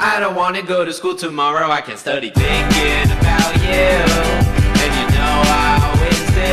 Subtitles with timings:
[0.00, 4.02] I don't wanna go to school tomorrow, I can study thinking about you.
[4.82, 6.52] And you know I always do.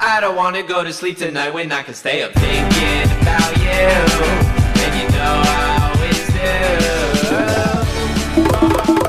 [0.00, 3.94] I don't wanna go to sleep tonight when I can stay up thinking about you.
[4.82, 6.40] And you know I always do.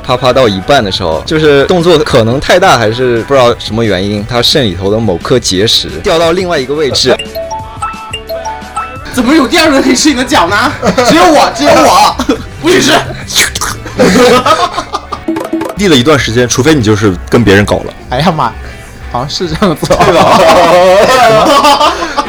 [0.03, 7.15] 啪啪到一半的时候，就是动作可能太大，还是不知道什么原因，他肾里头的某颗结石掉到另外一个位置。
[9.13, 10.55] 怎么有第二个人可以吃你的脚呢？
[11.07, 12.15] 只有我，只有我，
[12.67, 12.91] 不许吃。
[15.77, 17.93] 立了一段时间，除非你就是跟别人搞了。
[18.09, 18.51] 哎呀妈，
[19.11, 19.87] 好像是这样子。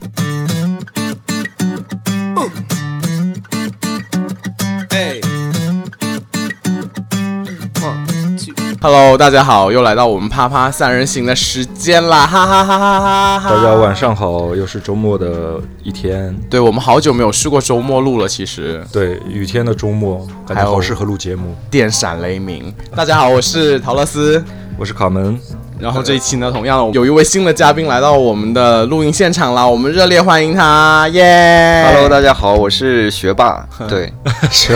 [8.80, 13.50] Hello，大家好，又来到我们啪啪三人行的时间啦，哈哈哈哈哈哈！
[13.50, 16.32] 大家晚上好，又是周末的一天。
[16.48, 21.56] 对我们好久没有试过周末录了，其实对，雨天的周末，感觉好适合录节目。
[21.68, 22.72] 电闪雷鸣。
[22.94, 24.44] 大家好，我是陶乐斯，
[24.78, 25.36] 我是卡门。
[25.80, 33.64] 然后这一期呢，同样有一位新的嘉宾来到我们的录音现场了，我们热烈欢迎他，耶！Hello，大家好，我是学霸。
[33.88, 34.12] 对，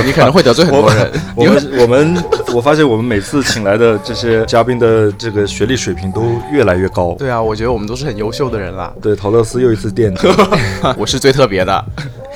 [0.04, 1.10] 你可能会得罪很多人。
[1.34, 6.22] 我们 我们我发现我们每次请来的这些嘉宾的这个学历水平都
[6.52, 7.16] 越来越高。
[7.18, 8.92] 对啊，我觉得我们都是很优秀的人啦。
[9.02, 10.28] 对，陶乐斯又一次垫底，
[10.96, 11.84] 我是最特别的。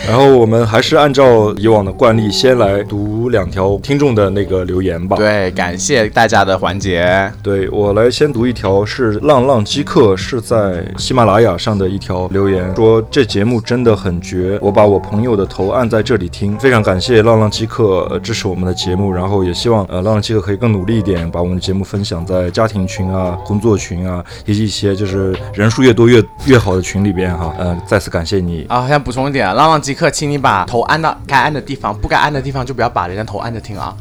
[0.06, 5.16] 然后我们还是按照以往的惯例，先来读两条听众的那个留言吧。
[5.16, 7.32] 对，感谢大家的环节。
[7.42, 27.54] 对我来先读一条，是浪浪基克是在喜马拉雅上的一条留言，说这节目真的很绝，我把我朋友的头按在这里听，非常感谢浪浪基克支持我们的节目，然后也希望呃浪浪基克可以更努力一点，把我们的节目分享在家庭群啊、工作群啊，以及一些就是人数越多越越好的群里边哈。
[27.58, 28.86] 嗯，再次感谢你啊！
[28.88, 33.94] 想补充一点，浪浪即刻，请你把头按到该按的地方，不该按的地方就不要把人家头按着听啊。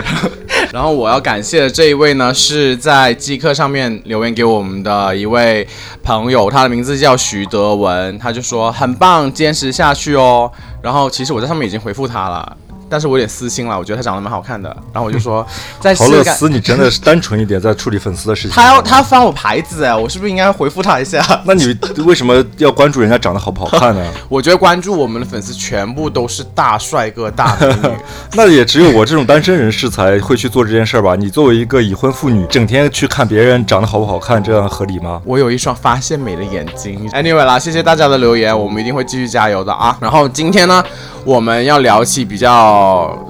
[0.72, 5.68] 然后我要感谢的这一位呢，是在机刻上面留言给我们的一位
[6.02, 10.50] 朋友，他的名字叫徐德文，他就说很棒，坚持下去哦。
[10.80, 12.56] 然后其实我在上面已经回复他了。
[12.88, 15.46] 但是我有点私心了，我觉得他长得蛮好看的，然后我就说，
[15.80, 18.50] 在陶乐斯，你真的是单纯一点，在处理粉丝的事情。
[18.50, 21.22] 他要他翻我牌子哎，我是不是应该回复他一下？
[21.44, 24.04] 那你为什么要关注人家长得好不好看呢？
[24.28, 27.96] 我觉得关注我们的粉丝全部都是大帅哥大美女，
[28.34, 31.14] 那也只有我这种单身人士才会去做这件事儿吧？
[31.14, 35.20] 你作为一个已婚妇女，整天去看别人长得好不好看，这样合理吗？
[35.24, 37.08] 我有一双发现美的眼睛。
[37.10, 39.96] Anyway 啦，谢谢大家的留言，我们一定会继续加油的啊！
[40.00, 40.82] 然后今天呢？
[41.24, 42.77] 我们要聊起比较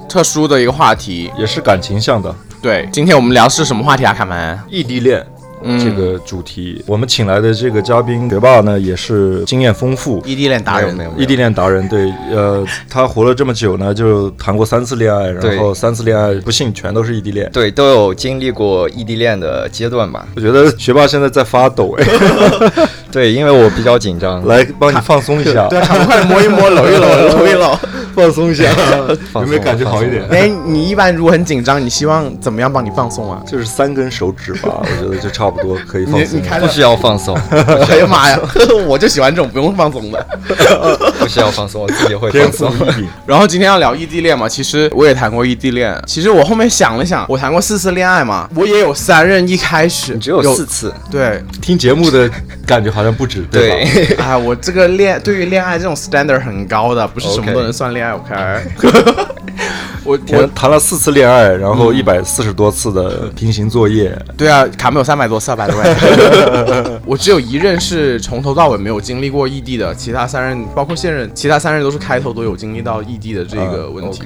[0.09, 2.35] 特殊的一个话题，也是感情向的。
[2.61, 4.13] 对，今天我们聊是什么话题啊？
[4.13, 5.25] 卡门，异地恋。
[5.61, 11.89] 这个主题，我们请来的这个嘉宾学霸呢，也是经验丰富，异地恋达人，异地恋达人。
[11.89, 17.51] 对，呃，他活了这么久呢，就谈过三次恋爱，然后三次恋爱不幸全都是异地恋。
[17.53, 20.29] 对，都有经历过异地恋的阶段吧。
[20.37, 22.07] 我觉得学霸现在在发抖哎。
[23.11, 25.67] 对，因为我比较紧张，来帮你放松一下。
[25.71, 27.77] 对，快摸一摸，搂一搂，搂一搂，
[28.19, 28.65] 放松一下，
[29.35, 30.25] 有没有感觉好一点？
[30.31, 33.41] 哎，你一般如果很紧张，你希望怎么样帮你放松啊？
[33.47, 36.41] 就是三根手指吧， 我觉得就差不多可以放松。
[36.61, 37.37] 不需要放松。
[37.51, 38.39] 哎呀妈呀，
[38.87, 40.27] 我就喜欢这种不用放松的。
[41.21, 42.73] 不需要放松，我自己会放松。
[43.25, 45.97] 然后今天要聊异地恋嘛，其实我也谈过异地恋。
[46.07, 50.93] 其实我后面想了想，我谈过四次恋爱嘛，我也有三任一开始只有四次。
[51.11, 52.29] 对，听节目的
[52.67, 53.43] 感觉好像不止。
[53.51, 53.85] 对，
[54.19, 58.08] 哎，我这个恋对于恋爱这种 standard 很高的，不是什么都能算恋爱。
[58.13, 58.35] OK，
[60.05, 64.17] 我我谈了四次恋爱，然后一百四十多次的平行作业。
[64.37, 67.01] 对啊，卡没有三百多四，百多位。
[67.05, 74.23] 我只有一任是从头到尾没有经历过异地的，其他三任包括现任，其他三任都是开头都有经历到异地的这个问题。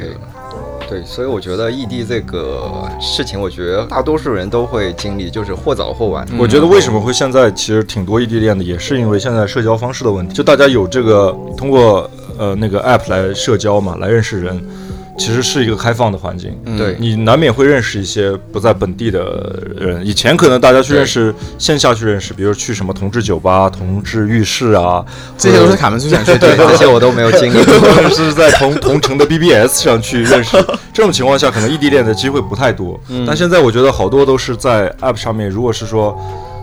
[0.93, 6.27] 对，所以我觉得异地这个事情，我觉得大多数人都会经历，就是或早或晚。
[6.39, 14.63] 我觉得为什么会现在其实挺多异地恋的，也是因为现在社交方式的问题，就大家有这个通过呃那个 app 来社交嘛，来认识人。
[15.19, 20.05] 其实是一个开放的环境，对你难免会认识一些不在本地的人。
[20.07, 25.05] 以前可能大家去认识线下去认识，比如去什么同志酒吧、同志浴室啊，
[25.37, 26.37] 这些都是卡门最想去。
[26.41, 28.11] 对，这些我都没有经历过。
[28.11, 30.57] 是在同同城的 BBS 上去认识，
[30.93, 32.99] 这种情况下可能异地恋的机会不太多。
[33.27, 36.19] 但现在我觉得好多都是在 App 上面，如果是说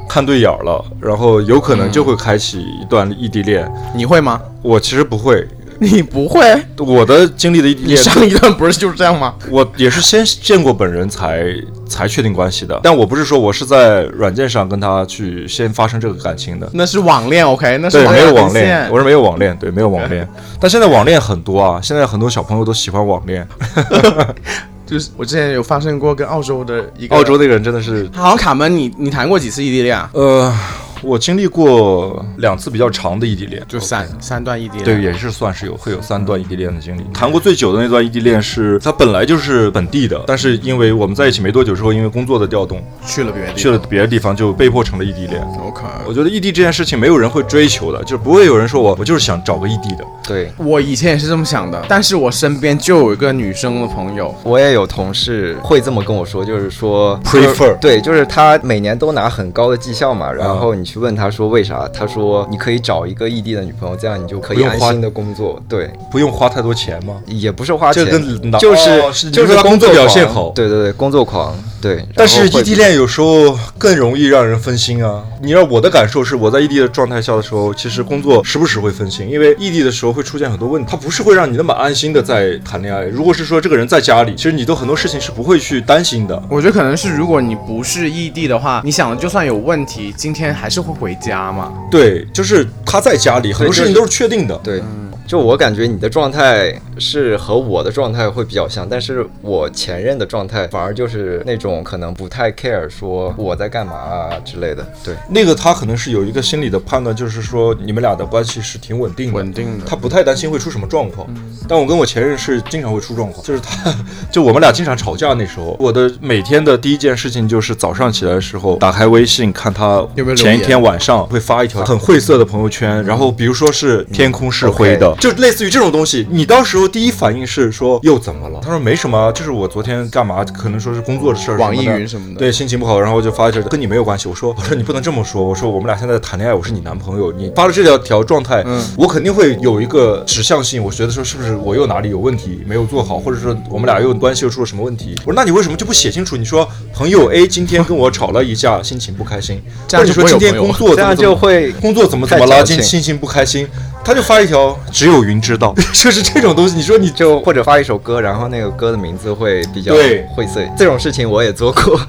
[0.07, 3.71] 看对眼了，然后有可能就会开启一段异地恋。
[3.95, 4.41] 你会吗？
[4.61, 5.47] 我其实不会。
[5.81, 6.61] 你不会？
[6.77, 9.33] 我的经历的异地你恋，上一段不是就是这样吗？
[9.49, 11.45] 我也是先见过本人才
[11.87, 12.79] 才确定关系的。
[12.83, 16.69] 但我不是说我是在软件上跟他去先发生这个感情的。
[16.73, 17.77] 那是网恋，OK？
[17.77, 20.27] 那是对，没有网网恋，我是没有网恋，对，没有网恋。
[20.59, 23.47] 但现在网恋很多啊，现在很多小朋友都喜欢网恋。
[24.85, 30.09] 就是我之前有发生过跟澳洲的一个澳洲那个人真的是，好像卡门，你你谈过几次异地恋啊？
[30.13, 30.51] 呃，
[31.01, 34.85] 我经历过两次比较长的异地恋，就三三段异地恋。
[34.85, 37.03] 对，也是算是有会有三段异地恋的经历。
[37.13, 45.41] 谈过最久的那段异地恋是，他本来就是本地的，但是因为我们在一起没多久之后，因为工作的调动，去了别的地去了别的地方，就被迫成了异地恋。
[45.41, 45.67] 方。
[45.67, 45.81] OK。
[46.07, 50.03] 我觉得异地这件事情没有人会追求的，就是不会有人说我我就是想找个异地的。
[50.27, 65.61] 对我以前也是这么想的，但是我身边就有一个女生的朋友，我也有同事会这么跟我说，就是说 Prefer 对，就是他每年都拿很高的绩效嘛，然后你去问他说为啥，他说你可以找一个异地的女朋友，这样你就可以花安心的工作。
[65.69, 67.21] 对，不用花太多钱吗？
[67.27, 72.05] 也不是花这钱，跟就是、就是工作表现狂好对对对，工作狂，对。
[72.15, 75.23] 但是异地恋有时候更容易让人分心啊。
[75.41, 83.03] 你让我的感受是，我在异地的状态下的时候，其实工作时不时会分心，因为异地的时候会出现很多问题，他不是会让你那么安心的在谈恋爱。
[83.03, 86.41] 如果是说这个人在家里，其实你都很多事情是不会去担心的。
[86.49, 91.71] 我觉得可能是如果你不是异地的话，你想就算有问题，今天还是会回家嘛。
[91.89, 94.59] 对，就是他在家里，很多事情都是确定的。
[94.63, 94.81] 对，
[95.29, 104.83] 就我感觉你的状态是和我的状态会比较像，但是我前任的状态反而就是那种可能不太 care 说我在干嘛啊之类的。
[105.03, 109.85] 对，那个他可能是有一个心理的判断，就是说你们俩的关系是挺稳定的，稳定的。
[109.85, 111.27] 他不太担心会出什么状况。
[111.67, 113.93] 但我跟我前任是经常会出状况，就是他，
[114.31, 128.59] 就我们俩经常吵架那时候，我的每天的第一件事情就是早上起来的时候打开微信看他有没有前一天晚上会发一条很晦涩的朋友圈，然后比如说是天空是灰的，就类似于这种东西，你当时候第一反应是说又怎么了？
[128.63, 134.29] 他说没什么，就是我昨天干嘛，可能说是工作的事儿，网易云什么的对，心情不好，然后就发一条跟你没有关系。
[134.29, 145.15] 我说我说你不能这么说，我说我们俩现在谈恋爱，我是你男朋友，你发了这条条状态，嗯我肯定会有一个指向性，我觉得说是不是我又哪里有问题没有做好，或者说我们俩又关系又出了什么问题？
[145.25, 146.37] 我说那你为什么就不写清楚？
[146.37, 153.67] 你说朋友 A 今天跟我吵了一架，心情不开心，这样或者说今天工作这样怎么怎么就会工作怎么怎么了，今心情不开心，
[154.09, 162.01] 他就发一条只有云知道， 就是这种东西，你说你就或者发一首歌，然后那个歌的名字会比较对晦涩，这种事情我也做过。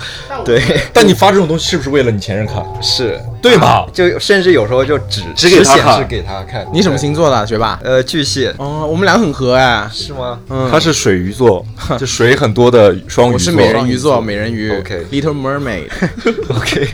[0.43, 0.63] 对，
[0.95, 2.65] 但你发这种东西是不是为了你前任看？
[2.81, 3.87] 是，对吧？
[3.93, 6.67] 就甚至有时候就只只给他看显示给他看。
[6.73, 6.97] 你什么？
[6.97, 7.79] 星座的啊，学霸？
[7.85, 9.87] 呃，巨蟹哦，我们俩很合哎。
[9.93, 10.39] 是吗？
[10.49, 11.63] 嗯，他是水鱼座，
[11.99, 13.35] 就水很多的双鱼座。
[13.35, 14.71] 我是美人鱼座，美人鱼。
[14.71, 15.89] OK Little Mermaid。
[16.49, 16.89] OK，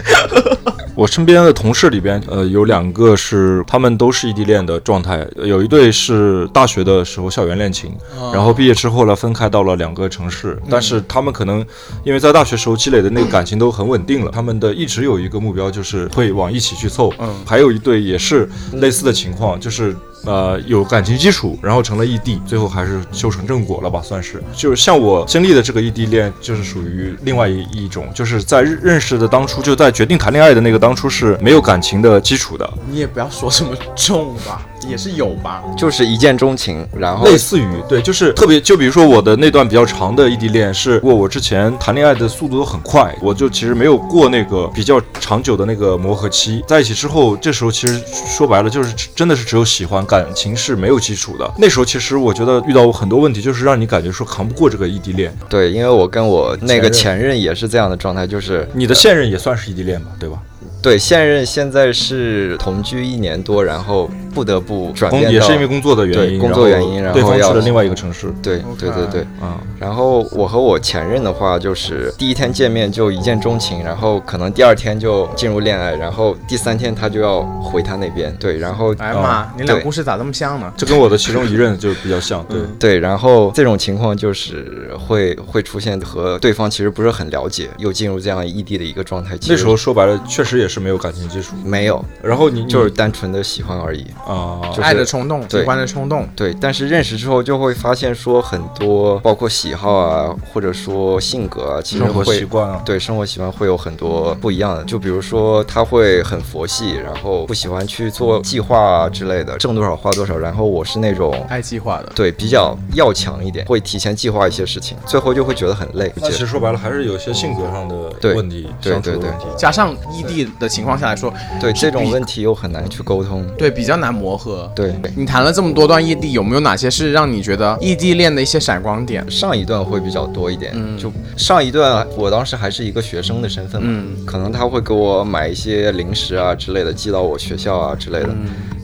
[0.97, 7.93] 我身边的同事里边，呃，有两个是他们都是异地恋的状态，有一对是大学的时候校园恋情，
[8.33, 11.65] 然后毕业之后呢分开到了两个城市，但是他们可能
[12.05, 17.13] 因为在大学时候积累的那个感情都很稳定了，他们的一直有一个目标就是会往一起去凑。
[17.19, 19.97] 嗯还有一对也是类似的情况，就是。
[20.27, 24.43] 呃，有感情基础，然后成了异地，最后还是修成正果了吧，算是。
[24.53, 35.63] 就是像我经历的这个异地恋，就是属于另外一一种，就是在认认识的当初，就在决定谈恋爱的那个当初是没有感情的基础的，你也不要说这么重吧，也是有吧。
[35.77, 46.65] 就是一见钟情，然后类似于对，就是特别，就比如说我的那段比较长的异地恋，是过我之前谈恋爱的速度都很快，我就其实没有过那个比较长久的那个磨合期。
[46.67, 51.51] 在一起之后，这时候其实说白了就是真的是只有喜欢，感情是没有基础的。
[51.59, 55.37] 那时候其实我觉得遇到很多问题，就是让你感觉说扛不过这个异地恋。
[55.49, 60.39] 对，因为我跟我那个前前任也是这样的状态，就是你的现任也算是异地恋吧，对吧？
[60.83, 68.31] 对现任现在是同居一年多，然后不得不转工变也是因为工作的原因，对工作原因然后要方去了另外一个城市。
[68.43, 69.23] 对对对对。
[69.41, 80.71] 啊、然后我和我前任的话，就是第一天见面就一见钟情，然后可能第二天就进入恋爱，然后第三天他就要回他那边，对，然后哎呀妈，你俩故事咋这么像呢？
[80.77, 82.59] 这跟我的其中一任就比较像，对。
[82.79, 89.35] 对，然后这种情况就是会会出现和对方其实不是很了解，又进入这样异地的一个状态。
[89.39, 91.55] 其实那时候说白了，确实也是没有感情基础。
[91.65, 94.05] 没有，然后你你就是单纯的喜欢而已。
[94.27, 96.29] 啊，就是爱的冲动，喜欢的冲动。
[96.35, 104.85] 对，但是认识之后就会发现说很多，包括喜好啊，或者说性格啊，其实生活会习惯啊，对生活习惯会有很多不一样的。
[104.85, 110.37] 就比如说他会很佛系，然后不喜欢去做计划啊之类的，挣多少花多少。
[110.37, 116.13] 然后我是那种爱计划的，对比较要强一点，会提前计划一些事情，最后就会觉得很累。
[116.17, 117.95] 那其实说白了还是有一些性格上的
[118.35, 119.31] 问题，对对对。
[119.57, 123.47] 加上异地的情况下来说，对这种问题又很难去沟通。
[123.57, 124.71] 对比较难磨合。
[124.75, 129.25] 对，你谈了这么多段异地，有没有哪些是让你觉得异地恋的一些闪光点？
[129.31, 138.31] 上一段会比较多一点，就上一段我当时还是一个学生的身份嘛，嗯可能他会给我买一些零食啊之类的寄到我学校啊之类的，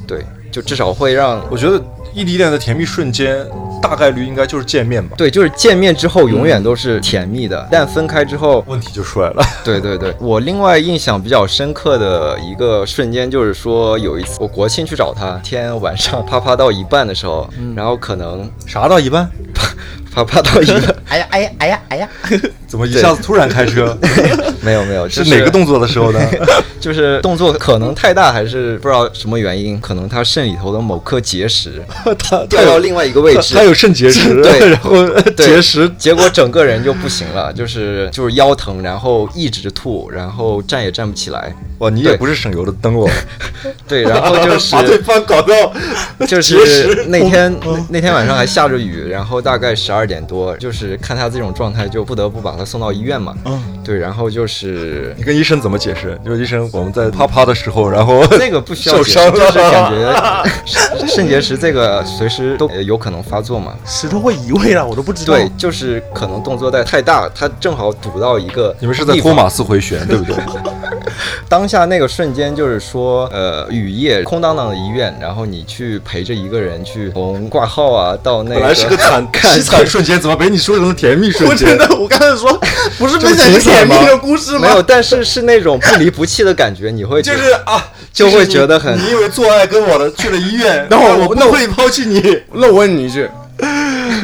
[0.06, 1.82] 对，就至少会让我觉得
[2.14, 3.46] 异地恋的甜蜜瞬间，
[3.82, 5.14] 大概率应该就是见面吧。
[5.18, 19.28] 对，就是见面之后永远都是甜蜜的，但分开之后，问题就出来了， 对对对，我另外印象比较深刻的一个瞬间就是说，有一次我国庆去找他，天晚上啪啪到一半的时候，然后可能啥到一半？
[20.14, 22.08] 啪啪到一个， 哎呀哎呀哎呀哎呀！
[22.66, 23.96] 怎么一下子突然开车？
[24.62, 26.20] 没有没有，是就哪个动作的时候呢？
[26.80, 31.82] 就是动作可能太大，还是不知道什么原因，可能他肾里头的某颗结石
[32.18, 41.54] 他掉到另外一个位置，他有肾结石，对然后结石结果整个人就不行了，就是就是腰疼，然后一直吐，然后站也站不起来。
[41.78, 43.08] 哇，你也不是省油的灯哦，
[43.88, 45.54] 对，然后就是把对方搞到
[46.26, 53.34] 就是那天那那天晚上还下着雨，然后大概十二点多，就是看他这种状态，就不得不把他送到医院嘛。
[53.44, 56.16] 嗯对，然后就是你跟医生怎么解释？
[56.24, 63.74] 就是医生，我们在啪啪的时候，然后那个不需要解释就是感觉肾 肾结石这个随时都有可能发作嘛。
[63.84, 65.34] 石头会移位了，我都不知道。
[65.34, 70.36] 对，就是可能动作带太大，他正好堵到一个你们是在托马斯回旋，对不对？
[71.48, 81.68] 当下那个瞬间，就是说，呃，雨夜空荡荡的医院，然后你去陪着一个人去从挂号啊到那个，本来是个惨 看惨瞬间，怎么被你说成了甜蜜瞬间？
[81.68, 82.58] 我真的，我刚才说
[82.98, 84.60] 不是分享一个甜蜜的故事吗？
[84.62, 92.22] 没有，但是是那种不离不弃的感觉，你会就是啊，就会觉得很你因为做爱跟我的去了医院， 然后我那我不会抛弃你。
[92.54, 93.28] 那我问你一句，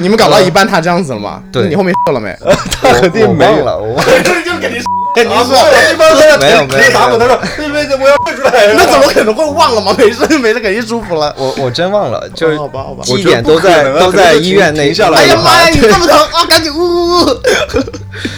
[0.00, 1.42] 你们搞到一半他这样子了吗？
[1.52, 2.34] 对你后面 了没？
[2.80, 4.86] 他肯定没有了，我忘了，这就肯定是
[5.24, 9.94] 你说对方在没有没有可以打我，他说那边我要退出来，那怎么可能会忘了吗？
[9.98, 11.34] 没事没事，肯定舒服了。
[11.38, 16.44] 我我真忘了，就是好吧好吧记忆点都在都在医院那一下来 哎呀妈呀，你这么疼啊！
[16.48, 17.20] 赶紧呜呜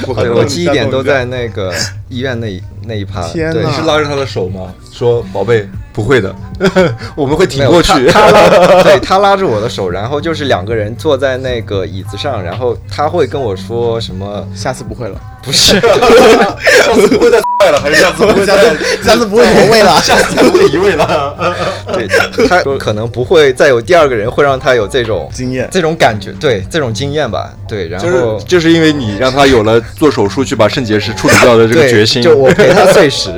[0.09, 0.15] 呜！
[0.37, 1.73] 我记忆点都在那个
[2.09, 3.23] 医院那一那一趴。
[3.29, 4.73] 对天哪你是拉着他的手吗？
[5.01, 6.35] 说宝贝，不会的，
[7.17, 8.07] 我们会挺过去。
[8.09, 14.47] 他他拉， 对他拉着我的手，然后就是两个人坐在那个椅子上，然后他会跟我说什么？
[14.55, 15.19] 下次不会了。
[15.43, 19.99] 不是，下次不会再坏了，还是下次不会再下次不会同位了。
[20.03, 21.35] 下次不会移位了。
[21.95, 22.07] 对，
[22.47, 33.33] 他说可能不会再有第二个人会让他有这种经验这种感觉，对这种经验吧，对，然就是后就是因为你让他有了做手术去把肾结石处理掉的这个决心，就我陪他碎石，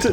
[0.00, 0.12] 对，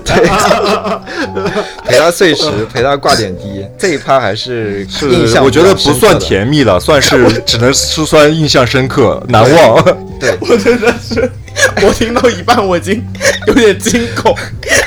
[1.86, 2.44] 陪他碎石，
[2.74, 9.84] 陪他挂点滴， 这一趴还是印是象，我觉得不算，甜蜜了，算是只能是算印象深刻、难忘。
[10.20, 11.32] 对， 我真的是，
[11.86, 13.04] 我听到一半我已经
[13.48, 14.36] 有点惊恐，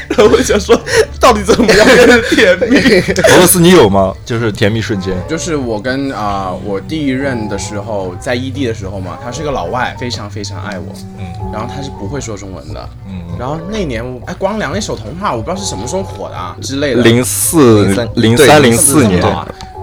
[0.08, 0.78] 然后我想说，
[1.20, 2.76] 到底怎么样才是甜蜜？
[2.78, 4.14] 俄 罗斯你有吗？
[4.24, 5.14] 就是甜蜜瞬间。
[5.28, 19.20] 就是我跟啊、我第一任的时候，在异地的时候嘛，他是个老外，非常非常爱我，嗯，然后他是不会说中文的，嗯，然后那年我哎光良那首《童话》，我不知道是什么时候火的啊之类的，零四、零三、零四年。
[19.20, 19.30] 对，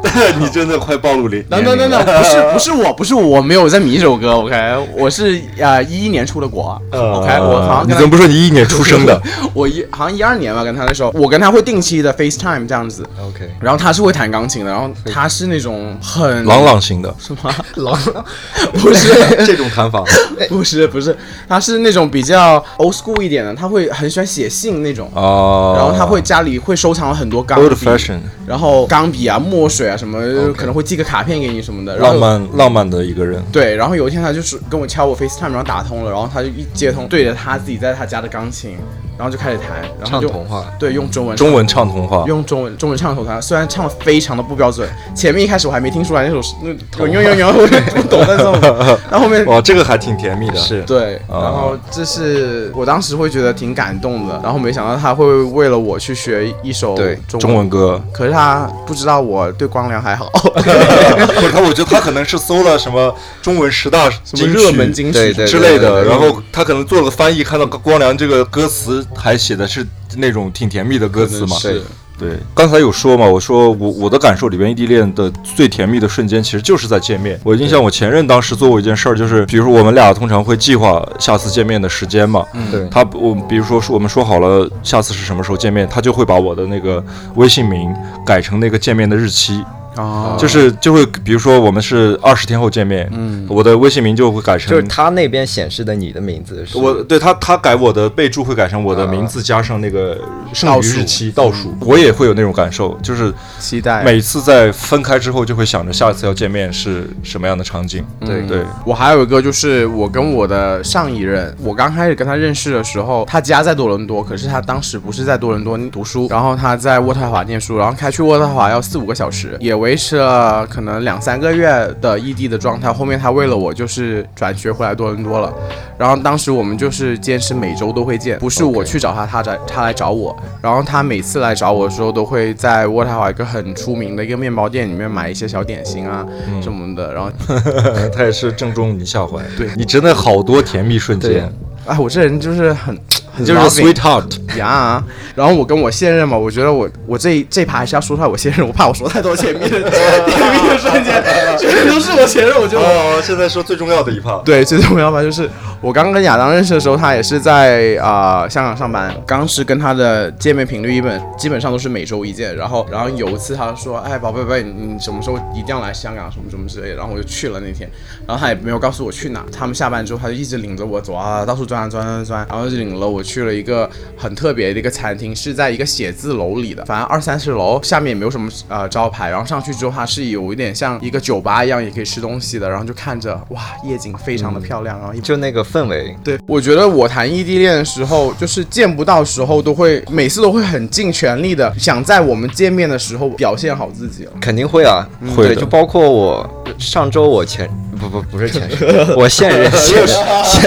[0.39, 9.22] 你真的快暴露年 等等等等，不是不是我，不是我，没有在迷这首歌，OK，我是啊一一年出的国，OK，我好像你怎么不说你一一年出生的？
[9.53, 17.53] 我一好像一二年吧，跟他那时候，我跟他会定期的 FaceTime 这样子，OK，然后他是会弹钢琴的，然后他是那种很朗朗型的，什么？
[17.75, 18.25] 朗朗，
[18.74, 19.46] 不是。
[19.46, 20.03] 这种弹法。
[20.50, 21.15] 不是不是，
[21.48, 25.10] 他是那种比较 old school 一点的，他会很喜欢写信那种。
[25.13, 30.19] 哦，然后他会家里会收藏了很多钢笔 fashion 然后钢笔啊、墨水啊什么
[30.53, 31.95] 可能会寄个卡片给你什么的。
[31.98, 33.41] 浪漫浪漫的一个人。
[33.51, 38.77] 对，然后有一天他就是跟我敲我 FaceTime，然后打通了，然后他就一接通，对着他自己在他家的钢琴，
[39.17, 46.69] 然后就开始弹，然后就唱童话，对，用中文中文唱童话，用中文中文唱头他，虽然唱的非常的不标准，前面一开始我还没听出来那首是那
[47.07, 48.53] 有有有，我就不懂那种，
[49.12, 50.55] 然后后面哇，这个还挺甜蜜的。
[50.55, 69.85] 是对，啊然后这是我当时会觉得挺感动的，然后没想到他会为了我去学一首对中中文歌，可是他不知道我对光良还好， 不是他我觉得他可能是搜了什么中文十大什么热门金曲之类的，然后他可能做了个翻译，看到光良这个歌词还写的是
[70.17, 71.57] 那种挺甜蜜的歌词嘛。
[71.57, 71.81] 是
[72.21, 77.39] 对，刚才有说嘛，我说我我的感受里边，异地恋的最甜蜜的瞬间，其实就是在见面。
[77.43, 87.91] 我印象我前任当时做过一件事儿，就是比如说我们俩通常会计划下次见面的时间嘛，对他我比如说说我们说好了下次是什么时候见面，他就会把我的那个微信名
[88.23, 89.65] 改成那个见面的日期。
[89.95, 90.38] 哦。
[90.39, 100.17] 就是就会比如说我们是二十天后见面，嗯，我的微信名就会改成就是他那边显示的你的名字是我对他，他改我的备注会改成我的名字加上那个
[100.53, 104.03] 剩余日期倒数，我也会有那种感受，就是期待。
[104.03, 108.05] 每次在分开之后就会想着下一次要见面是什么样的场景。
[108.19, 108.41] 对。
[108.41, 121.69] 对，我还有一个就是我跟我的上一任，我刚开始跟他认识的时候，他家在多伦多，可是他当时不是在多伦多读书，然后他在渥太华念书，然后开去渥太华要四五个小时，也维持了可能两三个月
[122.00, 122.93] 的异地的状态。
[122.93, 125.51] 后面他为了我就是转学回来多伦多了，
[125.97, 136.25] 然后当时我们就是坚持每周都会见，不是我去找他，他来他来找我，然后他每次来找我的时候都会在渥太华一个很出名的一个面包店里面买一些小点心啊
[136.61, 137.31] 什么的，然后
[138.15, 139.41] 他也是正中你下怀。
[139.57, 141.51] 对你真的好多甜蜜瞬间，
[141.85, 142.95] 哎，我这人就是很
[143.33, 144.57] 很就是 sweetheart。
[144.57, 145.03] 呀。
[145.33, 151.23] 然后我跟我现任嘛，我觉得我我这这盘还是要说出来我现任，我怕我说太多前面的甜蜜的瞬间，
[151.57, 152.77] 全都是我前任，我就。
[152.79, 154.43] 哦，现在说最重要的一 part。
[154.43, 159.15] 对，最重要吧，就是我刚跟亚当认识的时候，他也是在啊、呃香港上班。
[159.25, 162.53] 当时跟他的见面频率一本基本上都是每周一见。
[162.55, 166.29] 然后，然后有一次他说：“哎，宝贝宝贝，你你什么时候一定要来香港？
[166.29, 167.89] 什么什么之类的。”然后我就去了那天。
[168.27, 169.45] 然后他也没有告诉我去哪。
[169.57, 179.29] 他们下班之后，他就一直领着我走啊，到处转啊转啊转啊，然后就领了我去了一个很特别的一个餐厅，是在一个写字楼里的，反正二三十楼，下面也没有什么呃招牌。
[179.29, 182.69] 然后上去之后，它是有一点像一个酒吧一样，也可以吃东西的。
[182.69, 194.27] 然后就看着哇，夜景非常的漂亮，然后就那个氛围，对，我觉得我谈异地恋的时候，就是见不到时候，都会每次都会很尽全力的想在我们见面的时候表现好自己。
[194.39, 197.69] 肯定会啊，对，会的就包括我上周我前
[198.01, 200.08] 不不不是前任， 我现任 现任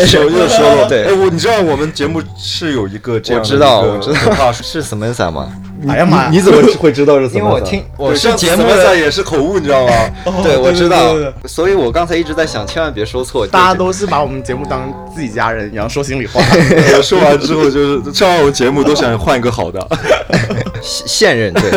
[0.07, 5.53] 现又任又说了，对哎，我你知道我们节目是有一个这样我知道我知道可怕 是 Samantha 吗？
[5.87, 6.29] 哎呀妈呀！
[6.33, 7.45] 你怎么会知道是怎么？
[7.45, 9.93] 因为我听我是节目的，也是口误，你知道吗？
[10.43, 11.15] 对我知道
[11.47, 16.41] 所以我刚才一直在想，千万别说错，大家都是把我们节目当自己家人一样说心里话。
[16.41, 19.87] 我说完之后就是上完我们节目都想换一个好的。
[20.85, 21.71] 现 现任对，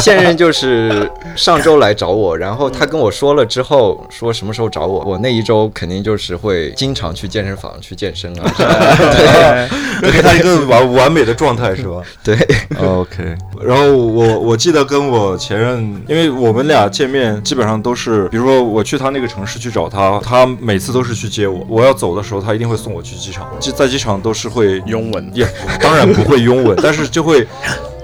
[0.00, 8.50] 现任就是上周来找我，然后他跟我说了之后，说什么时候找我，我那一周肯定就是会经常去健身房去健身啊，
[10.00, 12.36] 对给他一个完完美的状态是吧对
[12.80, 13.36] ，？OK。
[13.62, 21.66] 然后我我记得跟我前任，因为我们俩见面基本上都是，比如说我去他那个城市去找他，他每次都是去接我。
[21.68, 23.46] 我要走的时候，他一定会送我去机场。
[23.60, 25.46] 就在机场都是会拥吻也
[25.80, 27.46] 当然不会拥吻，但是就会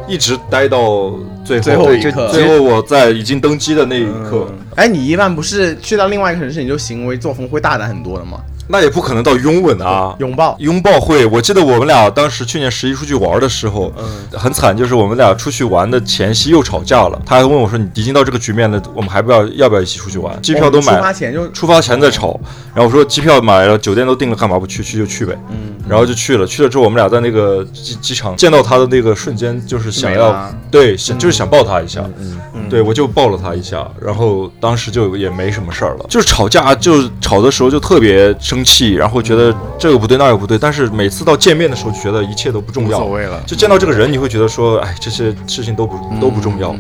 [0.09, 1.13] 一直待到
[1.45, 1.63] 最后。
[1.63, 8.39] 最后一刻最后我在已经登机的那一刻，哎，你一般不是去到另外一个城市，你就行为作风会大胆很多的吗？
[8.73, 10.15] 那也不可能到拥吻啊。
[10.19, 10.57] 拥抱。
[10.59, 13.93] 拥抱会，我记得我们俩当时去年十一出去玩的时候，
[14.33, 17.21] 很惨，就是我们俩出去玩的前夕又吵架了。
[17.27, 20.41] 他还问我说：“你已经到这个局面了，我们还不要要不要一起出去玩？
[20.41, 22.41] 机票都买出发前就出发前再吵，
[22.75, 24.83] 然后我说机票买了，酒店都订了，干嘛不去？
[24.83, 25.39] 去就去呗。
[25.51, 26.47] 嗯，然后就去了。
[26.47, 32.01] 去了之后，我们俩在那个机机场见到他的那个瞬间，就是想要对，想就是想抱他一下。
[32.19, 36.07] 嗯嗯，对我就抱了他一下，然后当时就也没什么事儿了。
[36.09, 43.43] 就是吵架，就吵的时候就特别生气，然后觉得这个不对那个不对，但是每次到见面的时候，就觉得一切都不重要，无所谓了。
[43.47, 46.75] 就见到这个人，你会觉得说，哎，这些事情都不都不重要。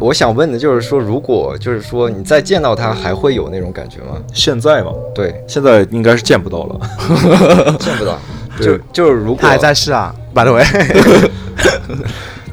[0.00, 4.16] 我想问的就是说，如果就是说你再见到他，还会有那种感觉吗？
[4.32, 6.80] 现在吗，对，现在应该是见不到了。
[7.80, 8.18] 见不到，
[8.62, 10.64] 就就是如果他还在世啊， by the way。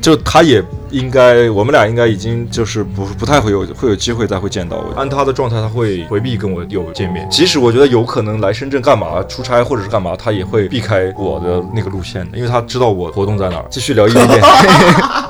[0.05, 4.93] 就他也应该，我们俩应该已经就是不不太会有会有机会再会见到我。
[4.95, 7.27] 按他的状态，他会回避跟我有见面。
[7.27, 13.65] 即使我觉得有可能来深圳干嘛出差或者是干嘛，他也会避开我的那个路线的，因为他知道我活动在哪儿。
[13.71, 14.39] 继续聊异地恋，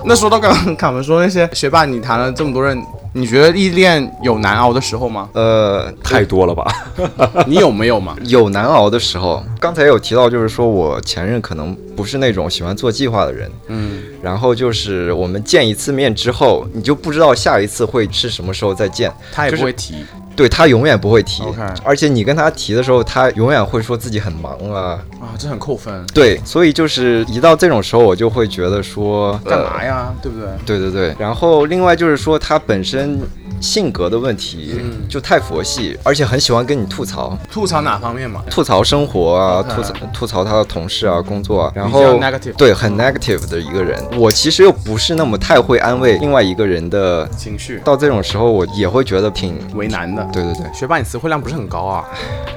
[0.04, 2.78] 那说到刚刚卡门说那些学霸，你谈了这么多人，
[3.18, 5.30] 你觉得异地恋有难熬的时候吗？
[5.34, 6.66] 呃，太多了吧？
[7.48, 8.14] 你有没有嘛？
[8.26, 9.42] 有难熬的时候。
[9.58, 20.04] 刚才有提到，就是说我前任可能不是那种喜欢做计划的人，嗯，然后就是我们见一次面之后，你就不知道下一次会是什么时候再见，他也不会提。
[20.36, 21.44] 对他永远不会提
[21.84, 25.00] 而且你跟他提的时候，他永远会说自己很忙啊。
[25.22, 26.06] 啊，这很扣分。
[26.14, 29.84] 对，所以就是一到这种时候，我就会觉得说干嘛？
[29.84, 30.14] 呀？
[30.22, 30.48] 对不对？
[30.48, 33.20] 呃对对对，然后另外就是说他本身
[33.62, 38.42] 性格的问题嗯就太佛系，而且很喜欢跟你吐槽，吐槽哪方面嘛？
[38.50, 44.02] 吐槽生活啊，吐槽吐槽他的同事啊、工作啊，然后 negative 对很 negative 的一个人。
[44.18, 50.24] 我其实又不是那么太会安慰另外一个人的，情绪到这种时候我也会觉得挺，为难的。
[50.32, 52.06] 对对对，学霸，你词汇量不是很高啊。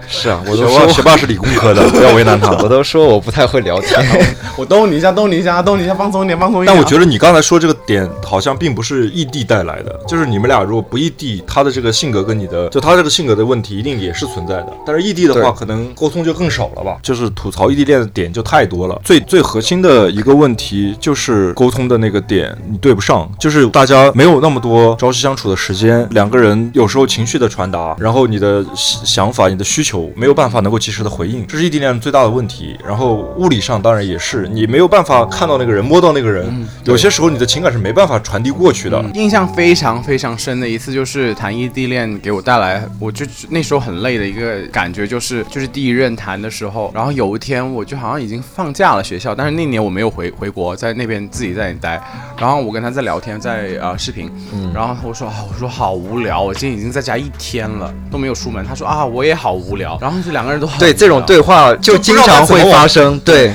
[0.08, 2.50] 是啊，我学都说学霸是理工科的， 不要为难他。
[2.62, 4.24] 我都说我不太会聊天，
[4.56, 6.74] 我逗你一下，逗你一下，逗你一下，放松一点，放松一点。
[6.74, 14.68] 但我觉得你刚才说这个点好像并不是异地带来的，就是你们俩如果不异地，他的这个性格跟你的，就他这个性格的问题一定也是存在的。
[14.86, 19.00] 但是异地的话，可能沟通就更少了吧，就是吐槽异地恋的点就太多了。
[19.04, 32.74] 最最核心的一个问题就是沟通的那个点你对不上，就是大家没有那么多朝夕相处的时间，两个人有时候情绪的传达，然后你的想想法、你的需求没有办法能够及时的回应，这是异地恋最大的问题。
[32.86, 39.04] 然后物理上当然也是，你没有办法看到那个人、摸到那个人，有些时候你的情感是没办法传递过去的。
[39.12, 52.00] 印象非常非常深的一一次，就是谈异地恋给我带来，我就那时候很累的一个感觉，就是就是第一任谈的时候，然后有一天我就好像已经放假了学校，但是那年我没有回回国，在那边自己在那待，
[52.38, 54.30] 然后我跟他在聊天，在呃视频，
[54.72, 63.52] 然后我说啊，我说好无聊，我今天已经在家一天了都没有出门，他说啊我也好无聊，然后就两个人都好对这种对话就经常会发生，对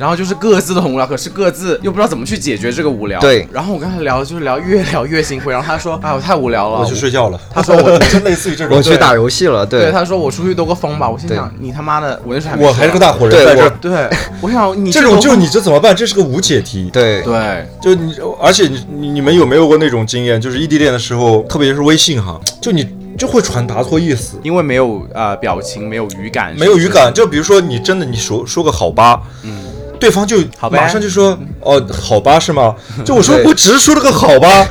[0.00, 3.20] 然后就是各自都很无聊，可是各自又不知道怎么去解决这个无聊。
[3.20, 5.52] 对然后我跟他聊，就是聊越聊越心灰。
[5.52, 7.38] 然后他说：“哎，我太无聊了。”我去睡觉了。
[7.52, 11.06] 他说我就类似于这种，我去打游戏了，对，对他说我出去兜个风吧。
[11.06, 13.18] 我心对想，你他妈的，我那时候还我还是个大火。
[13.20, 14.08] 活人，对在这对，
[14.40, 15.94] 我想你这种就你这怎么办？
[15.94, 16.88] 这是个无解题。
[16.90, 20.40] 对对，就你，而且你你你们有没有过那种经验？
[20.40, 27.12] 就是异地恋的时候，特别是微信哈，就你就会传达错意思，因为没有呃表情，没有语感，没有语感。
[27.12, 29.64] 就比如说你真的你说说个好吧，嗯，
[30.00, 30.38] 对方就
[30.70, 32.74] 马上就说哦好吧是吗？
[33.04, 34.66] 就我说我只是说了个好吧。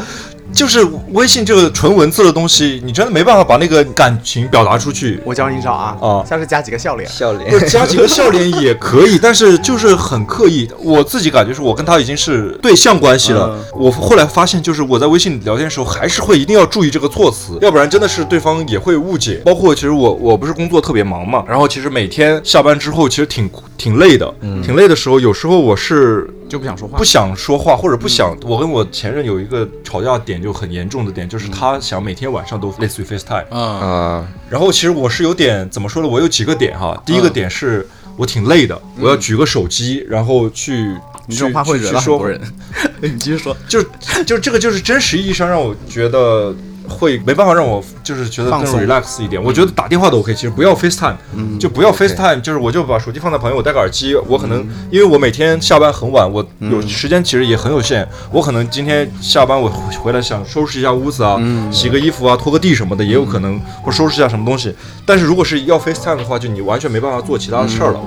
[0.59, 5.17] 就是微信这个纯文字的东西，你真的没办法把那个感情表达出去。
[5.23, 7.09] 我教你找啊，啊下次加几个笑脸。
[7.09, 10.69] 笑脸加几个笑脸也可以，但是就是很刻意。
[10.83, 13.57] 我自己感觉是我跟他已经是对象关系了。
[13.73, 19.35] 我后来发现，就是我在微信聊天的时候，还是会一定要注意这个措辞，要不然真的是对方也会误解。
[19.45, 24.29] 包括其实我我不是工作特别忙嘛，然后其实每天下班之后其实挺挺累的，
[24.61, 27.05] 挺累的时候，有时候我是就不想说话不。
[27.05, 28.35] 想说话，或者不想。
[28.41, 33.45] 我跟我前任有一个吵架点就很严重的点，就是他想每天晚上都类似于 FaceTime。
[33.51, 36.09] 嗯，啊，然后其实我是有点怎么说呢？
[36.09, 37.01] 我有几个点哈。
[37.05, 42.41] 第一个点是我挺累的，我要举个手机，然后去你这种话会惹到很多人。
[43.01, 43.55] 你继续说。
[43.67, 43.81] 就
[44.25, 46.53] 就这个就是真实意义上让我觉得。
[46.89, 49.41] 会没办法让我就是觉得更 relax 一点。
[49.41, 51.15] 我觉得打电话都 OK，其实不要 FaceTime，、
[51.59, 54.15] 就不要 FaceTime，就是我就把手机放在旁边，我戴个耳机。
[54.27, 58.07] 我可能因为我每天下班很晚，我有时间其实也很有限。
[58.31, 59.69] 我可能今天下班我
[60.01, 61.39] 回来想收拾一下屋子啊，
[61.71, 64.73] 洗个衣服啊，拖个地什么的也有可能，或收拾一下什么东西。
[65.05, 67.99] 但是如果是要 FaceTime 的话，就你完全没办法做其他的事儿了。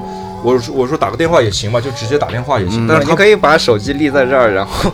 [0.45, 2.85] 我说我说打个电话也行嘛，就直接打电话也行。
[2.89, 4.91] 但是他你可以把手机立在这儿，然后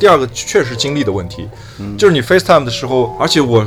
[0.00, 1.46] 第二个确实精力的问题，
[1.96, 3.64] 就是你 FaceTime 的时候，而且我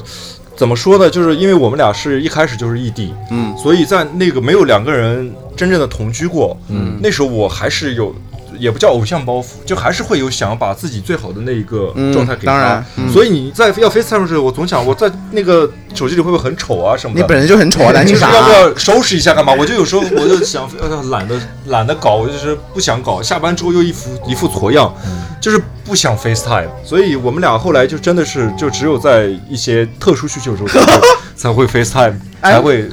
[0.56, 1.10] 怎么说呢？
[1.10, 8.14] 就是因为我们俩是一开始就是异地，嗯，所以在那个没有两个人真正的同居过，嗯，那时候我还是有。
[8.58, 12.54] 也不叫偶像包袱，就还是会有想要把自己最好的那一个状态给他。
[12.54, 17.22] 当然嗯所以你在要 FaceTime 的时候，我总想我在那个手机里会不会很丑啊什么的。
[17.22, 18.32] 你本人就很丑啊，担心啥啊？
[18.32, 19.54] 就是要不要收拾一下干嘛？
[19.54, 23.22] 我就有时候我就想，呃，懒得懒得搞，我就是不想搞。
[23.22, 24.94] 下班之后又一副一副挫样，
[25.40, 26.70] 就是不想 FaceTime。
[26.84, 31.02] 所以我们俩后来就真的是，就只有在一些特殊需求的时候才会
[31.36, 32.90] 才会 FaceTime，哎才会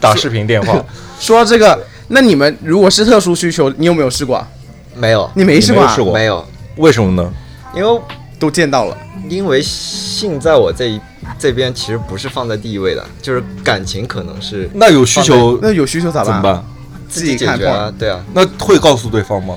[0.00, 0.84] 打视频电话。
[1.18, 4.46] 说到这个，那你们如果是特殊需求，你有没有试过啊？
[4.94, 7.32] 没有你没试过没有试过没有，为什么呢？
[7.74, 8.00] 因为
[8.38, 8.96] 都见到了。
[9.28, 11.00] 因为性在我这一
[11.38, 16.26] 这边其实不是放在第一位的，就是感情可能是那有需求那有需求咋办？
[16.26, 16.64] 怎么办？
[17.08, 19.56] 自己解决啊，对啊，那会告诉对方吗？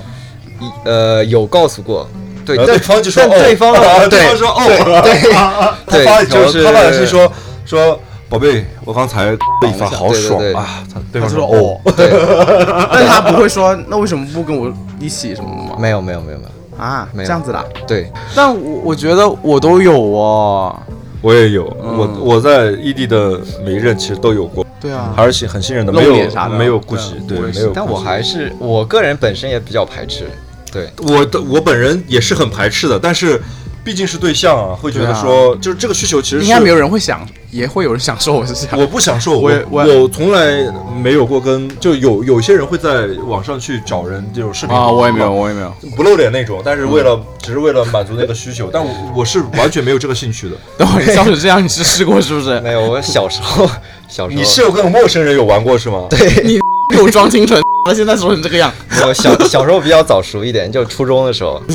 [0.60, 2.08] 一呃有告诉过，
[2.44, 7.30] 对，但对方就说哦，但对方说哦，对 他对发一条，就是他发短信说
[7.64, 9.32] 说宝贝，我刚才
[9.68, 10.84] 一发好爽啊！
[10.92, 11.20] 他对。
[11.20, 11.92] 方他说说哦，哦，
[12.92, 15.76] 但他不会说，那为什么不跟我一起什么的吗？
[15.78, 17.26] 没有没有没有没有，啊，没有。
[17.26, 17.64] 这样子的啊。
[17.86, 20.76] 对，但我我觉得我都有哦。
[21.22, 21.96] 我也有，嗯。
[21.96, 27.70] 我我在异地的每一任其实都有过，对啊，还是信很信任的，没有没有顾忌，对，没有。
[27.72, 30.28] 但我还是我个人本身也比较排斥，
[30.72, 33.40] 对，我的我本人也是很排斥的，但是
[33.86, 38.32] 毕竟是对象啊，会觉得说，就是这个需求其实是应该没有人会想，也会有人享受。
[38.34, 40.56] 我是想，我不享受，我我我我从来
[41.00, 45.72] 没有过跟就有有些人会在网上去找人这种视频啊，我也没有，我也没有。
[45.96, 50.56] 不露脸那种，但是为了、只是为了满足那个需求，但我我是完全没有这个兴趣的。
[50.76, 52.58] 等会儿你笑成这样，你是试过是不是？
[52.62, 53.64] 没有，我小时候
[54.08, 56.08] 小时候你是有跟陌生人有玩过是吗？
[56.10, 56.18] 对，
[56.92, 57.62] 给我装清纯，
[57.94, 58.72] 现在说成这个样。
[59.06, 61.74] 我小小时候比较早熟一点，就初中的时候，没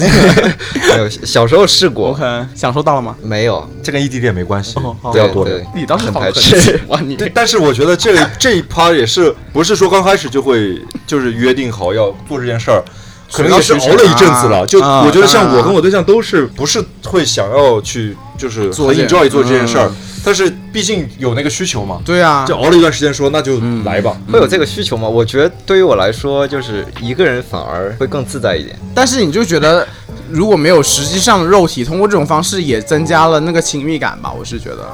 [0.97, 2.23] 有小时候试过，OK，
[2.55, 3.15] 享受到了吗？
[3.21, 5.65] 没有，这跟异地恋没关系，哦不要多聊对。
[5.75, 12.83] 你倒是放很排斥 哇，你，但是我觉得这这一趴也是不是说刚开始就会就是约定好要做这件事儿，
[13.31, 14.65] 可能也是熬了一阵子了。
[14.65, 19.95] 就啊我觉得像我跟我对象都是不是会想要去就是很做这 enjoy 做这件事儿嗯，
[20.25, 24.17] 但是毕竟有那个需求嘛，对啊就，熬了一段时间说那就来吧。
[24.31, 25.07] 会有这个需求吗？
[25.07, 28.77] 我觉得对于我来说，就是一个人反而会更自在一点。
[28.95, 29.87] 但是你就觉得
[30.31, 34.33] 如果没有实际上的肉体，通过这种方式也增加了那个亲密感吧？
[34.37, 34.87] 我是觉得。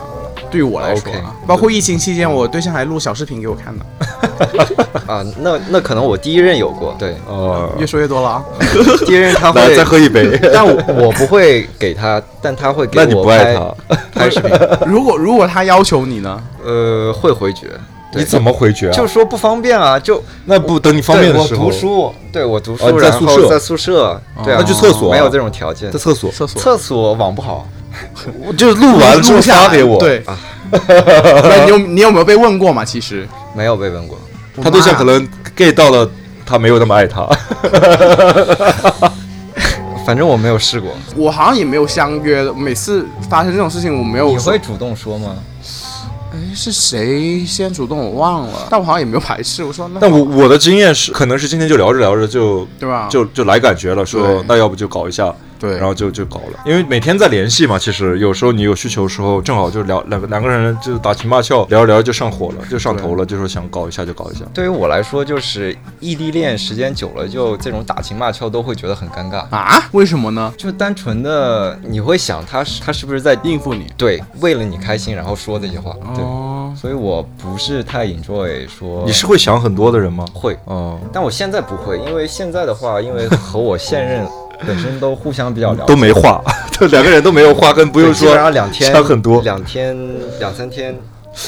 [0.49, 1.11] 对于我来说
[1.45, 3.85] 包括疫情期间，我对象还录小视频给我看呢。
[5.05, 8.45] 啊，那那可能我第一任有过，对，哦，越说越多了啊！
[9.05, 10.39] 第一任他会再喝一杯。
[10.53, 13.97] 但我我不会给他，但他会给那你我拍不爱他？
[14.13, 14.49] 拍视频，
[14.85, 16.41] 如果如果他要求你呢？
[16.63, 17.79] 呃，会回绝，对
[18.13, 18.93] 你怎么回绝啊？
[18.93, 27.67] 就说不方便啊，就那不等你方便的时候我读，书，对我读书，哦你在然宿舍后在宿舍，对啊，那去厕所啊没有这种条件在，厕所，厕所厕所网不好，
[28.45, 29.99] 我就录完之后下发给我。
[29.99, 30.23] 对，
[30.71, 32.83] 那你有你有没有被问过嘛？
[32.85, 34.17] 其实没有被问过。
[34.61, 36.09] 他对象可能 get 到了，
[36.45, 37.27] 他没有那么爱他。
[40.05, 40.89] 反正我没有试过。
[41.17, 45.35] 我好像也没有相约的，每次发生这种事情我没有说你会主动说吗？
[46.37, 49.63] 哎是谁先主动我忘了，但我好像也没有排斥。
[49.63, 53.07] 我说那但我我的经验是，可能是今天就聊着聊着就对吧？
[53.09, 56.59] 就就来感觉了，说那要不就搞一下，对，然后就就搞了。
[56.65, 64.45] 因为每天在联系嘛，其实有时候你有需求的时候，正好就聊两个两个人就打情骂俏，聊着聊着就上火了，就上头了，就说想搞一下就搞一下。
[64.53, 69.45] 对于我来说，就是异地恋时间久了，就这种打情骂俏都会觉得很尴尬。
[69.55, 69.83] 啊？
[69.91, 70.53] 为什么呢？
[70.57, 80.25] 就单纯的你会想他是他是不是在应付你对为了你开心然后说这些话，对，哦，所以我不是太 enjoy 说你是会想很多的人吗？
[80.33, 84.25] 会，哦，但我现在不会，因为现在的话，因为和我现任
[84.65, 86.41] 本身都互相比较了解，都没话，
[86.71, 89.41] 就两个人都没有话，跟不用说对基本上两天差很多。
[89.41, 89.95] 两天
[90.39, 90.97] 两三天，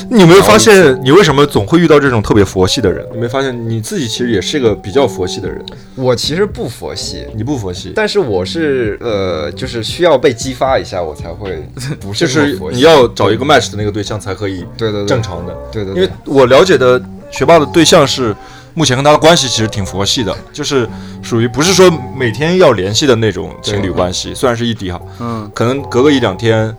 [0.10, 3.06] 你有没有发现，你为什么总会遇到这种特别佛系的人？
[3.12, 5.64] 你没发现你自己其实也是一个比较佛系的人？
[5.96, 7.26] 我其实不佛系。
[7.36, 11.68] 你不佛系，但是我是呃，就是需要被激发一下，我才会
[12.00, 15.56] 不是就是你要找一个 match 的那个对象才可以对对对正常的。
[15.72, 18.36] 对对对，因为我了解的学霸的对象是，
[18.74, 20.88] 目前跟他的关系其实挺佛系的，就是
[21.22, 25.52] 属于不是说每天要联系的那种情侣关系，虽然是异地哈，嗯。
[25.54, 26.74] 可能隔个一两天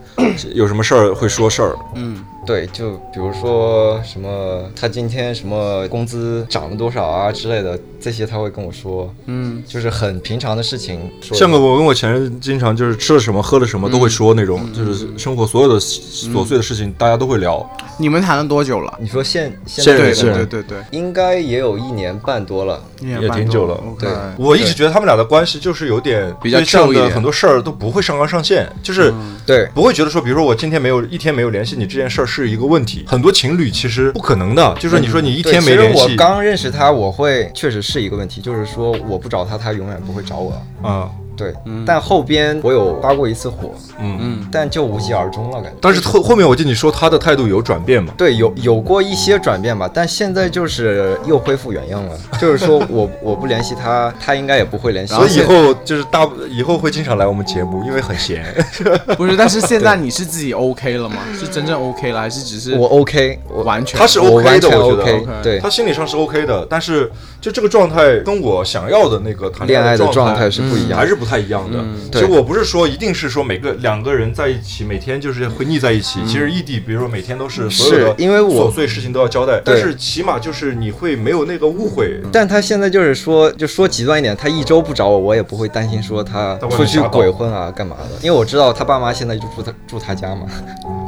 [0.53, 11.37] 有什么事儿会说事儿，嗯，对，就比如说什么他今天什么工资涨了多少啊之类的，这些他会跟我说，嗯，就是很平常的事情说。
[11.37, 17.67] 像个我跟我前任经常就是吃了什么喝了什么都会说那种，就是生活所有的琐碎的事情大家都会聊。
[17.97, 18.97] 你们谈了多久了？
[18.99, 22.81] 你说现现现在对对对应该也有一年半多了。
[23.01, 29.11] 也挺久了对我一直觉得他们俩的关系就是有点比较对象 chill 一点的很多事儿都不会上纲上线，就是
[29.43, 33.03] 对，不会觉得说，比如说我今天没有一天没有联系你这件事儿是一个问题。
[33.05, 40.53] 很多情侣其实不可能的，就是你说你一天没联系其实我刚认识他，我会确实是一个问题，就是说我不找他，他永远不会找我。
[40.81, 41.53] 啊，对，
[41.85, 44.47] 但后边我有发过一次火，嗯嗯。
[44.51, 45.77] 但就无疾而终了，感觉。
[45.81, 48.13] 但是后后面我记得你说他的态度有转变嘛？
[48.17, 52.17] 对，有有过一些转变吧，但现在就是又恢复原样了。
[52.39, 55.25] 就是说我我不联系他，他应该也不会联系我。
[55.25, 58.43] 所以以后就是大以后会经常来我们节目，因为很闲。
[59.17, 61.17] 不是，但是现在你是自己 OK 了吗？
[61.39, 70.95] 是真正 OK 了，还是只是我 OK，我完全他是 OK 的，完全我觉得 OK，对他心理上是 OK 的，但是就这个状态跟我想要的那个谈恋爱的状状态是不一样的。
[70.97, 71.77] 还是不太一样的。
[72.11, 76.19] 其实我不是说一定是说每个两个人在一起，每天就是会腻在一起。
[76.25, 82.19] 其实异地，比如说每天都是所有的因为琐碎事情都要交代，但是起码就是你会没有那个误会。
[82.33, 88.25] 但他现在就是说，就说极端一点，他一周不找我，我也不会担心说他出去鬼混啊，干嘛的？
[88.25, 90.47] 因为我知道他爸妈现在就住他住他家嘛。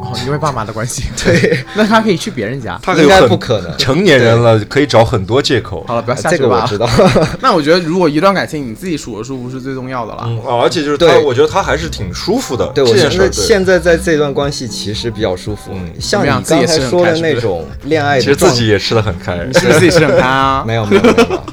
[0.04, 1.06] 哦，因为爸妈的关系。
[1.24, 2.80] 对，那他可以去别人家。
[2.84, 5.84] 他应该不可能成年人了可以找很多借口。
[5.88, 6.50] 好了，不要下这去吧。
[6.50, 6.88] 个我知道。
[7.42, 10.24] 那我觉得，如果一段感情你自己数得舒服是最重要的了。
[10.28, 12.66] 嗯，啊而且就是他，对我觉得他还是挺舒服的。
[12.74, 15.72] 对我现在这件事儿，对现在在这段关系其实比较舒服。
[15.74, 19.38] 嗯像你刚才说的那种恋爱其实自己也吃的很开。
[19.54, 20.64] 是不是自己吃很开啊？
[20.66, 21.44] 没有没有没有。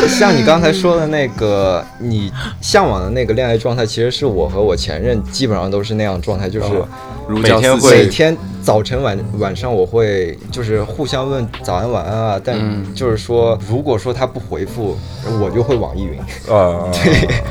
[0.08, 6.68] 像你刚才说的那个，你向往的那个恋爱状态，其实是我和我前任基本上都是那样状态，就是
[7.28, 12.56] 每天会每天早晨晚晚上我会就是互相问早安晚安啊，但
[12.94, 14.96] 就是说，如果说他不回复，
[15.40, 16.18] 我就会网易云。
[16.52, 16.90] 啊，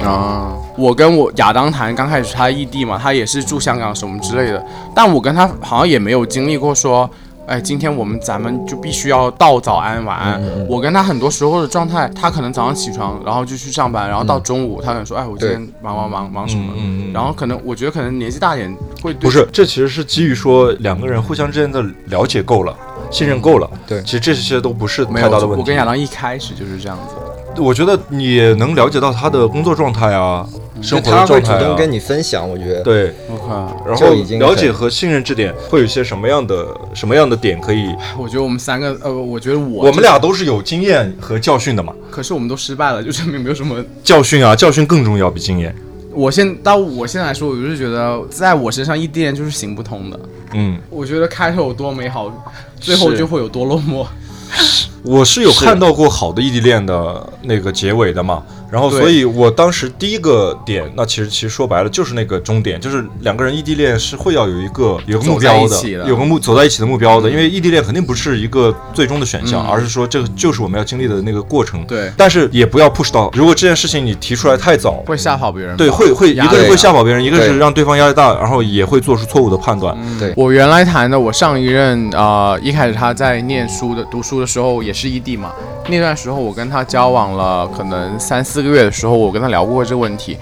[0.04, 4.64] 啊，我跟我亚当谈刚开始他异地嘛，他也是住香港什么之类的，
[4.96, 7.10] 但我跟他好像也没有经历过说，
[7.46, 10.42] 哎，今天我们咱们就必须要道早安晚安。
[10.68, 16.74] 我跟他很多时候的状态，他可能早上起床，然后就去上班，然后到中午，他可能说，哎，我今天忙忙忙忙什么，
[17.14, 22.74] 然后可能我觉得可能年纪大点会对不是，这其实是基于说两个人互相之间的了解够了，
[23.12, 23.70] 信任够了。
[23.86, 25.62] 对其实这些都不是没有，太大的问题。
[25.62, 27.16] 我跟亚当一开始就是这样子。
[27.58, 30.48] 我觉得你也能了解到他的工作状态啊，
[30.82, 31.60] 生活状态啊。
[31.60, 32.82] 主动跟你分享，我觉得。
[32.82, 37.94] 对，OK，然后已经了解和信任这点会有一些什么样的什么样的点可以？
[38.18, 43.84] 我觉得我们三个，呃，我觉得我我们俩都是有经验和教训的嘛，可是我们都失败了，就证明没有什么。
[44.04, 45.76] 教训啊，教训更重要比经验。
[46.12, 50.20] 我现到我现在来说，我就是觉得在我身上异地恋就是行不通的。
[50.54, 52.32] 嗯，我觉得开头有多美好，
[52.80, 54.06] 最后就会有多落寞。
[55.04, 58.42] 我是有看到过好的异地恋的那个结尾的嘛，
[58.74, 71.86] 然后所以我当时第一个点，那其实其实说白了就是那个终点，就是两个人异地恋是会要有一个有个目标的有个目走在一起的目标的，因为异地恋肯定不是一个最终的选项，而是说这个就是我们要经历的那个过程。
[71.86, 72.12] 对。
[72.18, 75.78] 但是也不要 push 到，如果这件事情你提出来太早，会吓跑别人。
[75.78, 79.96] 对，会会一个是会吓跑别人，一个是让对方压力大，然后也会做出错误的判断。
[80.18, 85.52] 对，我原来谈的，我上一任呃，一开始他在念书的读书的时候也是异地嘛。
[85.90, 90.38] 那段时候我跟他交往了可能三四个月的时候，我跟他聊过这个问题。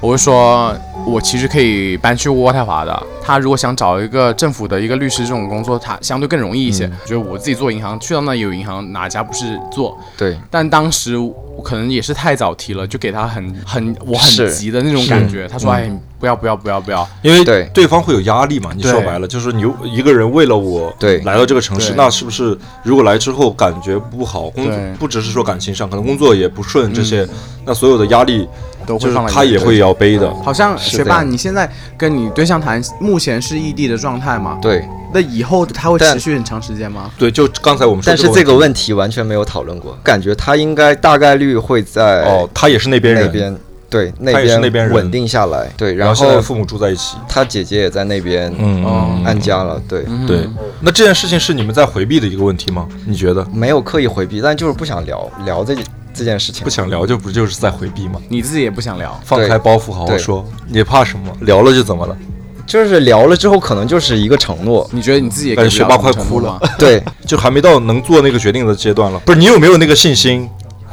[0.00, 0.74] 我就说，
[1.06, 3.02] 我其实可以搬去渥太华的。
[3.24, 6.88] 他如果想找一个政府的一个律师这种工作，他相对更容易一些。
[7.04, 9.96] 觉得我自己做银行，去到那有银行，哪家不是做？
[10.16, 15.46] 对，但当时我可能也是太早提了，就给他很很我很急的那种感觉。
[15.46, 15.88] 他说：“哎，
[16.22, 17.68] 不要不要不要不要。”因为对。
[17.74, 21.18] 对方会有压力嘛，你说白了就是你一个人为了我对。
[21.22, 27.26] 来到这个城市，那是不是如果来之后感觉不好，工作不只是说感情上，可能工作也不顺这些，
[27.64, 28.48] 那所有的压力
[28.86, 30.32] 就是都会放在他也会要背的。
[30.44, 34.58] 好像学霸，你现在跟你对象谈，目前是异地的状态吗？
[34.62, 37.10] 对，那以后他会持续很长时间吗？
[37.18, 43.56] 对，就刚才我们说但是这这个问题完全没有讨论过，感觉他应该大概率会在哦，他也是那边人，那边，
[43.92, 47.16] 对那边那边稳定下来，对，然然后后现在父母住在一起。
[47.28, 50.48] 他姐姐也在那边嗯，嗯安家了，对，对。
[50.80, 52.88] 那这件事情是你们在回避的一个问题吗？
[53.06, 55.76] 你觉得没有刻意回避，但就是不想聊聊这
[56.14, 56.70] 这件事情不。
[56.70, 58.18] 想聊就不就是在回避吗？
[58.30, 61.30] 你自己也不想聊，放开包袱，好好说，你怕什么？
[61.42, 62.16] 聊了就怎么了？
[62.64, 66.58] 就是聊了之后，可能就是一个承诺，你觉得你自己也感觉学霸快哭了？
[66.78, 69.18] 对， 就还没到能做那个决定的阶段了。
[69.26, 70.48] 不是你有没有那个信心？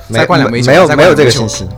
[0.07, 1.69] 没再灌两杯酒没有没有这个信心，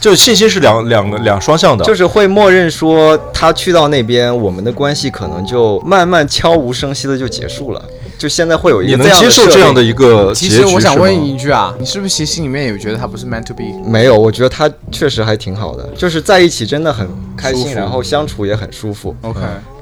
[0.00, 7.84] 就信心是两两个两双向的，就是会默认说他去到那边，我们的关系可能就慢慢悄无声息的就结束了。
[8.16, 13.62] 就现在会有一你能个这样的设接受这样的一个其结局实我想问你一句啊，你是不是其实心里面也觉得他不是 meant to be？
[13.84, 19.14] 没有，我觉得他确实还挺好的，就是在一起真的很开心，然后相处也很舒服。
[19.22, 19.40] OK，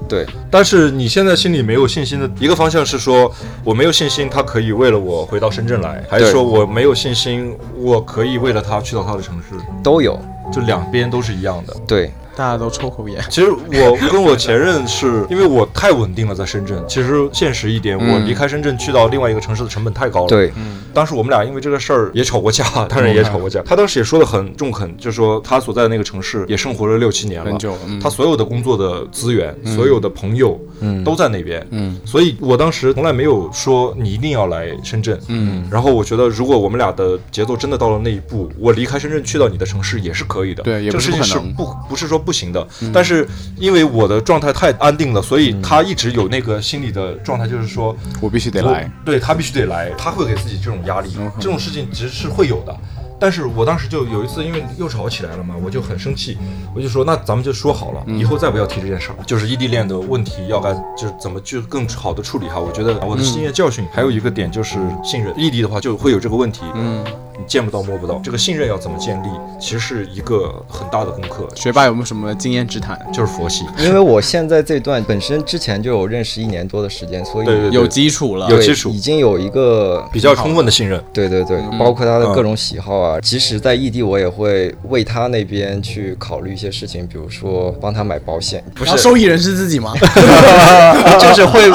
[0.08, 3.32] 对，但是你现在心里没有信心的一个方向是说，
[3.64, 9.54] 我没有信心他可以为了我回到深圳来，还是说我没有信心我可以为了他去到他的城市？
[9.82, 10.20] 都有。
[10.52, 11.74] 就两边都是一样的。
[11.88, 13.20] 对，大家都抽口烟。
[13.30, 16.76] 其实我跟我前任是因为我太稳定了，在深圳。
[16.86, 20.28] 其实现实一点，我离开深圳去到另外一个城市的成本太高了。
[20.28, 20.52] 对，
[20.92, 23.62] 当时我们俩因为这个事儿也吵过架，当然也吵过架。
[23.64, 30.60] 他当时也说的很中肯，就说他所在的那个城市也生活了六七年了，很久嗯他所有的工作的资源、所有的朋友，
[31.04, 31.66] 都在那边。
[31.70, 35.18] 嗯，所以我当时从来没有说你一定要来深圳。
[35.28, 40.62] 嗯，然后我觉得，如果我们俩的节奏真的到了那一步，我离开深圳去到你的城市也是可以的。
[40.62, 48.90] 对也不这个事情是是不可能不不是说不行的，但是因为我的状态太安定了，所以他一直有那个心理的状态，就是说我必须得来。
[49.04, 52.76] 对他必须得来，他会给自己这种压力，这种事情其实是会有的。
[53.18, 56.36] 但是我当时就有一次，因为又吵起来了嘛，我就很生气，
[56.74, 62.60] 我就说那咱们就说好了，以后再不要提这件事儿，就是异地恋的问题要该就是怎么去更好的处理哈。
[62.60, 67.02] 我觉得我的经验教训还有一个点就是信任，异地的话就会有这个问题，嗯，
[67.38, 69.26] 你见不到摸不到，这个信任要怎么建立，
[69.60, 72.98] 其实是一个很大的功课，学霸有没有什么经验之谈？
[73.12, 73.64] 就是佛系。
[73.78, 83.20] 因为我现在这段本身之前就有认识一年多的时间，所以对对对有基础了，有基础已经有一个比较充分的信任，对对对，包括他的各种喜好啊。
[83.20, 89.92] 即使在异地，我也会为他那边去考虑一些事情，比如说帮他买保险，不是，受益人是自己吗？
[91.20, 91.70] 就是会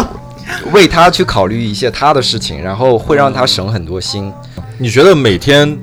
[0.71, 4.31] 为他去考虑一些他的事情，然后会让他省很多心。
[4.77, 5.77] 你觉得每天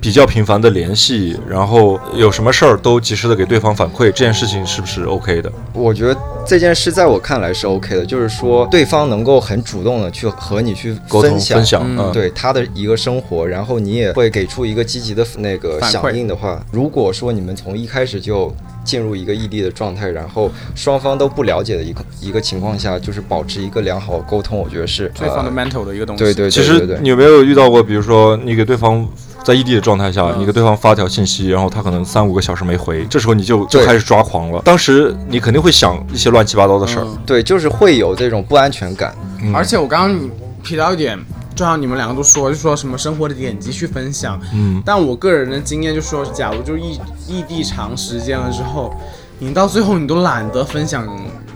[0.00, 5.52] 比较频繁的联系，然后有什么事儿都及时的给对方反馈，这件事情是不是 OK 的？
[5.74, 18.52] 我觉得这件事在我看来是 OK 的，就是说对方能够很主动的去和你去沟通分享分享，嗯，对他的一个生活，然后你也会给出一个积极的那个反馈响应的话，如果说你们从一开始就
[18.84, 26.24] 进入一个异地的状态，然后双方都不了解的一个一个情况下，就是保持一个良好的沟通，我觉得是最呃 fundamental 的一个东西。
[26.24, 29.06] 对对其实对对对你有没有遇到过，比如说你给对方
[29.44, 34.60] 在异地的状态下，你给对方发条信息，然后他可能三五个小时没回，这时候你就就开始抓狂了。
[34.64, 39.14] 当时你肯定会想一些乱七八糟的事儿，嗯对，就是会有这种不安全感。
[39.42, 40.30] 嗯而且我刚刚
[40.62, 41.18] 提到一点，
[41.54, 44.40] 就像你们两个都说，就说什么生活的点滴去分享。
[44.54, 48.94] 嗯，但我个人的经验就说，假如就异异地长时间了之后，
[49.38, 51.06] 你到最后你都懒得分享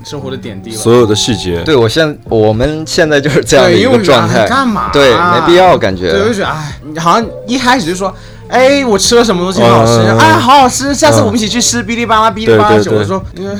[0.05, 0.77] 生活的点滴了。
[0.77, 6.11] 所有的细节，对我现我们现在就是这样的对，一因为我觉得个状态哎，干嘛、对，没必要感觉。
[6.11, 8.15] 对，我就觉得哎，你好像一开始就说。
[8.47, 9.93] 哎，我吃了什么东西很好吃？
[9.93, 10.95] 嗯哎，好好吃！
[10.95, 13.57] 下次我们一起去吃哔哩吧啦，哔哩吧啦我说，因为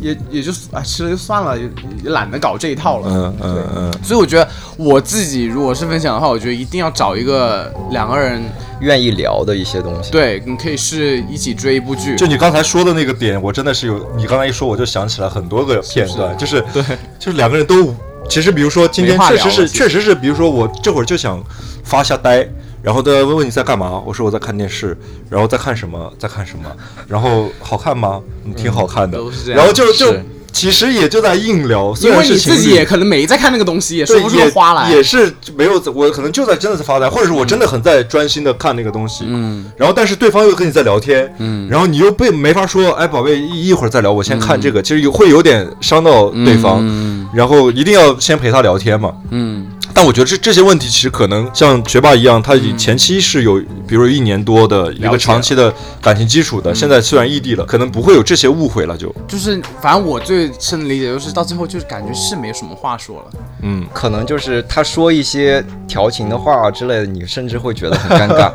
[0.00, 1.64] 也也就啊，吃了就算了，也
[2.04, 3.08] 也懒得搞这一套了。
[3.10, 8.42] 嗯嗯嗯，所以我觉得我自己如果是分享的话，我觉得一定要找一个两个人，
[8.80, 10.10] 愿意聊的一些东西。
[10.10, 16.82] 对，你可以是一起追一部剧，就你刚才说的那个点，我真的是有，你刚才一说，我就想起来很多个片段，就是对，
[17.18, 17.94] 就是两个人都，
[18.28, 21.42] 其实比如说今天确实是确实是，比如说我这会儿就想
[21.82, 22.46] 发下呆，
[22.82, 24.96] 然后他问问你在干嘛，我说我在看电视，
[25.28, 26.64] 然后在看什么，在看什么，
[27.06, 28.20] 然后好看吗？
[28.44, 29.18] 嗯，挺好看的。
[29.48, 30.14] 然后就就
[30.50, 34.90] 其实也就在硬聊，虽因然是情为你自己也可能没在看那个东西，也说，不出也花来。
[34.90, 47.18] 也是没有，我可能就在真的在发呆，或者是我真的很在专心的看那个东西，嗯，然后但是对方又跟你在聊天，嗯，然后你又被没法说，哎，宝贝，一一会儿再聊，我先看这个，其实有会有点伤到对方，嗯。
[47.34, 49.66] 然后一定要先陪他聊天嘛，嗯，
[49.98, 63.40] 但我觉得这这些问题其实可能像学霸一样，他以前期是有，比如一年多的一个长期的感情基础的，现在虽然异地了，可能不会有这些误会了，就，就是反正我最深的理解就是到最后就是感觉是没有什么话说了。
[63.62, 68.52] 嗯，可能就是他说一些调情的话之类的，你甚至会觉得很尴尬。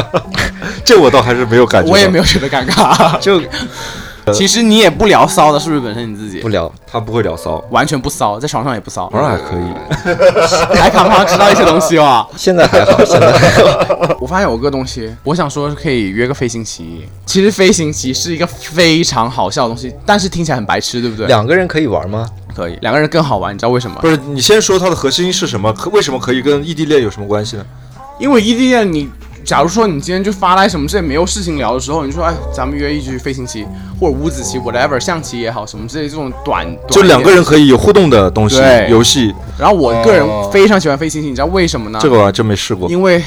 [0.82, 3.18] 这我倒还是没有感觉，我也没有觉得尴尬。
[3.18, 3.38] 就
[4.32, 5.80] 其实你也不聊骚的，是不是？
[5.80, 9.64] 本身你自己不聊，他不会聊骚，完全不骚，在床上也不骚，床上还可以。
[10.78, 12.26] 还看不上知道一些东西哦。
[12.36, 14.16] 现在还好， 现在还好。
[14.20, 17.06] 我发现有个东西，我想说是可以约个飞行棋。
[17.26, 21.26] 其实飞行棋是一个非常好笑的东西，但是听起来很白痴，对不对？
[21.26, 22.26] 两个人可以玩吗？
[22.54, 23.98] 可以，两个人更好玩，你知道为什么？
[24.00, 25.72] 不是，你先说它的核心是什么？
[25.72, 27.66] 可为什么可以跟异地恋有什么关系呢？
[28.18, 29.10] 因为异地恋，你
[29.44, 33.64] 假如说你今天就发来什么之类没有事情聊的时候，你说哎，咱们约一局飞行棋
[34.00, 37.44] 或者五子棋，whatever，象棋也好，什么之类这种短，就两个人。
[37.44, 38.56] 可以有互动的东西，
[38.88, 41.98] 游戏，然后我个人非常喜欢飞行棋，你知道为什么呢？
[42.00, 42.88] 这个我还真没试过。
[42.88, 43.22] 因为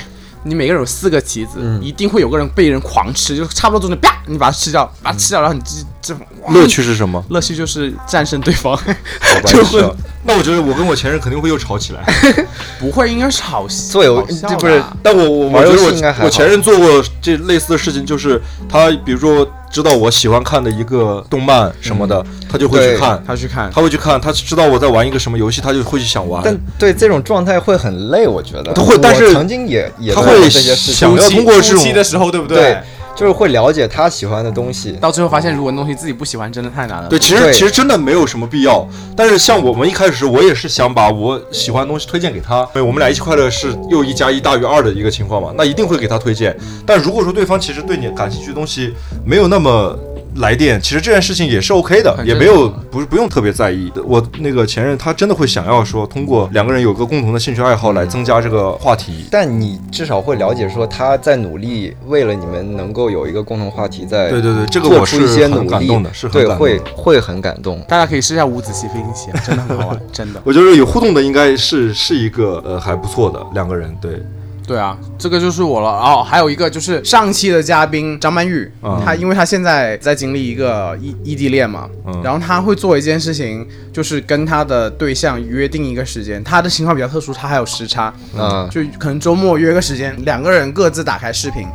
[0.48, 7.24] 你每个人有四个棋子，一定会有个人被人狂吃，就差不多中间啪，你把它吃掉，把它吃掉，然后你这这哇乐趣是什么？
[7.30, 9.92] 乐趣就是战胜对方，好吧 就会是啊
[10.24, 12.04] 那我觉得我跟我前任肯定会又吵起来。
[12.80, 26.42] 不会应该是好做游戏不是但我我我玩游觉得戏应该还我前任做过这类似的事情，就是他比如说知道我喜欢看的一个动漫什么的，他就会去看，他去看，他会去看，他知道我在玩一个什么游戏，他就会去想玩。
[26.44, 28.74] 但对这种状态会很累，我觉得。
[28.74, 32.78] 他会但是我曾经也也他会做过这些事想，要通过这种期的时候，对不对，
[33.18, 34.92] 就是会了解他喜欢的东西。
[35.02, 37.10] 到最后发现，如果东西自己不喜欢，真的太难了。
[37.10, 38.88] 对，其实其实真的没有什么必要。
[39.16, 46.56] 但是像我们一开始，我也是想把我喜欢的东西推荐给他，对，我们俩一起快乐是又一加一大于二的一个情况嘛，那一定会给他推荐。
[46.86, 48.94] 但如果说对方其实对你感兴趣的东西
[49.26, 49.98] 没有那么。
[50.36, 53.92] 来电，其实这件事情也是 OK 的，也没有不是不用特别在意。
[54.06, 59.26] 我那个前任他真的会想要说，通过两个人有个共同的兴趣爱好来增加这个话题。
[59.32, 67.80] 但你至少会了解说他在努力，为了你们能够有一个共同话题，在对对对，这个做我是出一些努很感力动的，是很对，感动会会很感动。
[67.88, 70.42] 大家可以试一下五子棋飞行棋，真的很好玩，真的。
[70.46, 74.22] 我觉得有互动的应该是是一个呃还不错的两个人，对，
[74.68, 75.88] 对啊，这个就是我了。
[75.90, 86.44] 哦，还有一个就是上期的嘉宾张曼玉，嗯她因为她现在在经历一个异异地恋嘛，嗯然后她会做一件事情，就是跟她的对象约定一个时间。
[86.44, 91.66] 她的情况比较特殊，她还有时差，嗯，就可能周末约个时间，两个人各自打开视频，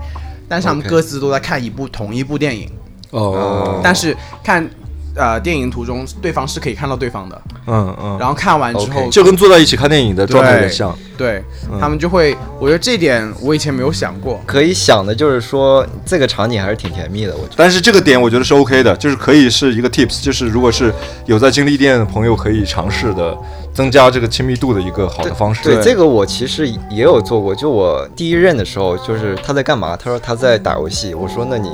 [0.47, 2.71] 但是他们各自都在看一部同一部电影，
[3.11, 4.15] 哦但是
[4.45, 4.69] 看。
[5.15, 10.97] 呃，电影途中对方是可以看到对方的，嗯嗯，然后看完之后就跟坐在一起看电影的状态有点像。
[11.15, 11.41] 对、
[11.79, 17.55] 他们就会，我觉得这点我以前没有想过，可以想的就是说这个场景还是挺甜蜜的，我觉得。
[17.57, 20.93] 但是这个点我觉得是 OK 的，就是可以是一个 tips，就是如果是
[21.27, 23.37] 有在经历店的朋友可以尝试的，
[23.73, 25.63] 增加这个亲密度的一个好的方式。
[25.63, 29.97] 对这个我其实也有做过，就我第一任的时候，就是他在干嘛？
[29.97, 31.71] 他说他在打游戏，我说那你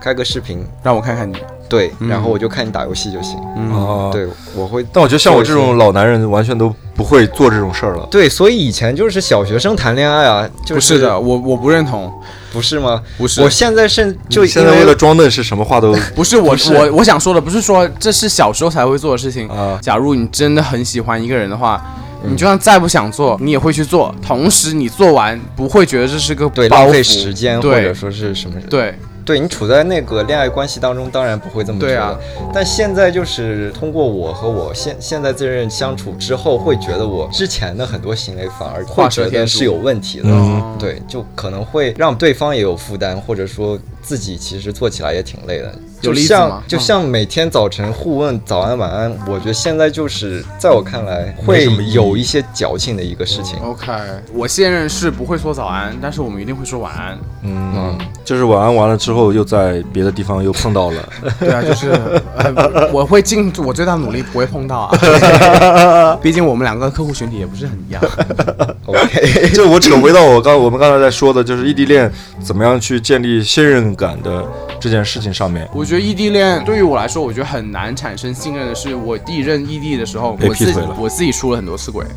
[0.00, 1.36] 开个视频，让我看看你。
[1.72, 3.38] 对，然后我就看你打游戏就行。
[3.72, 4.84] 哦，对，我会。
[4.92, 8.06] 但我觉得像我这种老男人，完全都不会做这种事儿了。
[8.10, 12.12] 对，所以以前就是小学生谈恋爱啊，就不是的，，我我不认同，
[12.52, 13.00] 不是吗？
[13.16, 19.48] 不是我现在甚就现在因为了装嫩，是什么话都 不是我我我想说的，不是说这是小时候才会做的事情。
[19.48, 21.82] 啊假如你真的很喜欢一个人的话，
[22.22, 24.14] 你就算再不想做，你也会去做。
[24.20, 28.60] 同时，你做完不会觉得这是个对浪费时间或者说是什么？
[28.68, 28.94] 对，
[29.24, 31.92] 对你处在那个恋爱关系当中，当然不会这么觉得。
[31.92, 32.18] 对啊
[32.52, 40.24] 但现在就是通过我和我现现在这任相处之后，会觉得我之前的很多行为反而会觉得是有问题的。
[40.28, 45.72] 嗯对，就可能会让对方也有负担，或者说自己其实做起来也挺累的。
[46.02, 53.58] 有就例子吗嗯像就像每天早晨互问早安晚安，我觉得现在就是在我看来会有一些矫情的一个事情。
[53.60, 53.92] OK，
[54.32, 57.18] 我现任是不会说早安，但是我们一定会说晚安。
[57.42, 61.08] 嗯，就是晚安完了之后，又在别的地方又碰到了。
[61.40, 61.90] 对啊，就是、
[62.36, 68.02] 呃、我会尽我最大努力不会碰到啊， 毕竟我们两个客户群体也不是很一样。
[68.86, 72.10] OK，就我扯回到我刚我们刚才在说的，就是异地恋
[72.42, 74.44] 怎么样去建立信任感的
[74.80, 75.68] 这件事情上面。
[75.72, 82.04] 我觉得异地恋对于我来说，我觉得很难产生信任的是，我第一任异地的时候，我自己我自己出了很多次轨。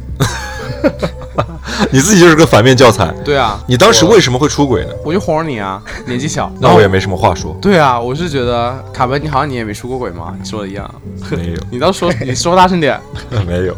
[1.92, 3.14] 你自己就是个反面教材。
[3.26, 4.92] 对啊，你当时为什么会出轨呢？
[5.04, 6.52] 我就 horny 啊，年纪小。
[6.62, 7.58] 那我也没什么话说。
[7.62, 10.34] 对啊，我是觉得卡门，你好像你也没出过轨吗？
[10.40, 10.90] 你说的一样。
[11.32, 13.00] 没有，你倒说，你说大声点。
[13.46, 13.76] 没有。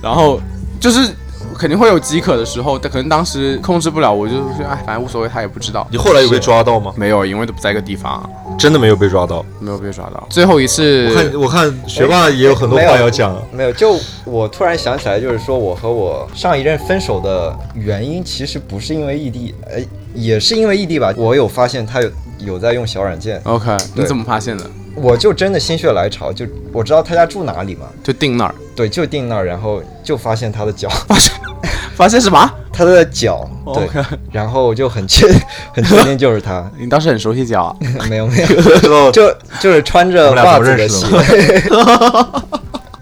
[0.00, 0.40] 然后
[0.80, 1.10] 就是
[1.54, 5.86] 肯定会有饥渴的时候，但可能当时控制不了，我就是哎，反正无所谓，他也不知道。
[5.90, 6.92] 你后来有被抓到吗？
[6.96, 8.28] 没有，因为都不在一个地方，
[8.58, 9.44] 真的没有被抓到。
[9.60, 10.26] 没有被抓到。
[10.28, 13.36] 最后一次，我看我看学霸也有很多话要讲。
[13.52, 19.80] 没有，就我突然想起来，就是说我和我上一任分手的原因，其实不是因为异地，呃，
[20.14, 21.12] 也是因为异地吧。
[21.16, 24.64] 我有发现他有有在用小软件，OK，你怎么发现的？
[24.96, 31.34] 我就真的心血来潮，就我知道他家住哪里嘛，就定那儿，对，就定那儿，然后就发现他的脚， 发现
[32.20, 32.50] 什么？
[32.72, 35.28] 他的脚，对然然后我就很确
[35.72, 37.76] 很确定就是他， 你当时很熟悉脚啊？
[38.10, 38.36] 没有没
[38.82, 41.06] 有，就就是穿着袜子的鞋，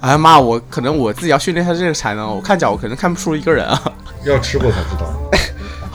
[0.00, 3.80] 哎呀妈，我可能我自己要训练一下这个才能，我看脚我可能看不出一个人啊。
[4.24, 5.10] 要吃过才知道。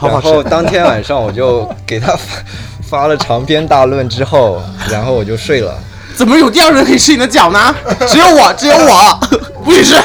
[0.00, 2.42] 然后当天晚上我就给他发
[2.82, 4.60] 发了长篇大论之后，
[4.90, 5.78] 然后我就睡了。
[6.16, 7.74] 怎么有第二个人可以吃你的脚呢？
[8.08, 9.20] 只有我，只有我，
[9.64, 9.96] 不许吃。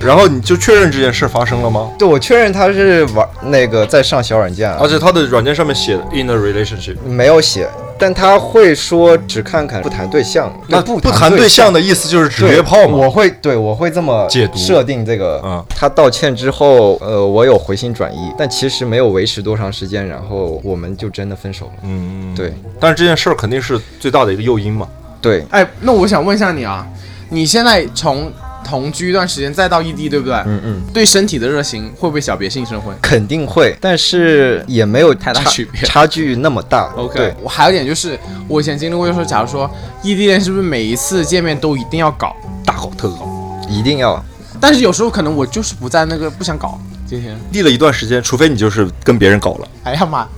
[0.00, 1.90] 然后你就确认这件事发生了吗？
[1.98, 12.96] 对，我确认他是玩那个在上小软件啊而，且他的软件上面写 in a relationship，没有写，但他会说只看看不谈对象，那不不谈对象的意思就是只对约炮吗？
[12.96, 15.40] 我会对我会这么解读设定这个。
[15.44, 21.72] 嗯他道歉之后，呃，我有回心转意，但其实没有维持多长时间，然后我们就真的分手了。
[21.84, 24.86] 嗯，对但是这件事儿肯定是最大的一个诱因嘛。
[25.22, 26.86] 对，哎，那我想问一下你啊，
[27.30, 28.30] 你现在从
[28.64, 30.34] 同居一段时间再到异地，对不对？
[30.46, 36.92] 嗯嗯，对身体的热情会不会小别性生会肯定会，但是也没有太大区别差距那么大。
[36.96, 39.70] ？OK，我还有一点就是，我以前经历过，就是，假如说
[40.02, 43.26] 异地恋是不是每一次见面都一定要搞大搞特搞？
[43.68, 44.22] 一定要。
[44.60, 46.78] 但是有时候可能我就是不在那个不想搞。
[47.06, 50.28] 今天，立了一段时间，除非你就是跟别人搞了，哎呀妈，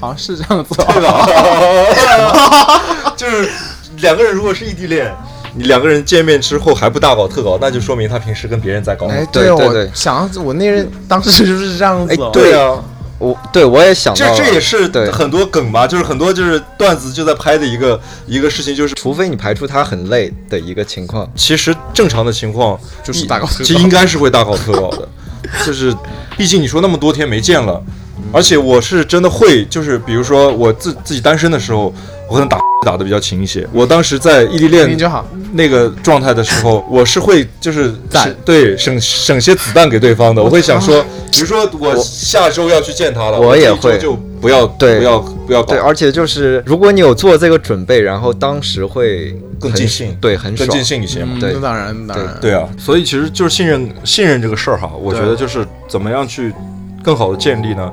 [0.00, 0.84] 好像是这样子、哦。
[3.16, 3.50] 就是
[3.98, 5.14] 两个人如果是异地恋，
[5.56, 9.06] 你两个人见面之后还不大搞特搞，那就说明他平时跟别人在搞。
[9.06, 12.30] 哎，对对对我想我那人当时就是这样子、哦。
[12.32, 12.52] 对。
[12.52, 12.82] 啊，
[13.18, 15.08] 我对我也想到这了，这也是对。
[15.10, 23.64] 很多梗嘛，就是很多就是段子就在拍的一个一个事情，就是除非你排除他很累的一个情况，其实正常的情况就是大搞特搞。
[23.64, 25.08] 其实应该是会大搞特搞的，
[25.64, 25.94] 就是
[26.36, 27.80] 毕竟你说那么多天没见了，
[28.32, 31.94] 而且我是真的会，就是比如说我自自己单身的时候，
[32.28, 33.66] 我可能打打的比较勤一些。
[33.72, 34.84] 我当时在异地恋。
[35.54, 40.42] 那个状态的时候， 我是会就是赞是对省省些子弹给对方的。
[40.42, 51.32] 我会想说，比如说我下周要去见他了，我也会就不要对不要不要搞对，而且就是如果你有做这个准备，然后当时会更尽兴对，很更，尽兴一些嘛。
[51.36, 52.36] 嗯，对那当然，那当然。
[52.40, 56.52] 对啊，所以其实就是信任信任这个事儿哈，我觉得就是怎么样去
[57.02, 57.92] 更好的建立呢？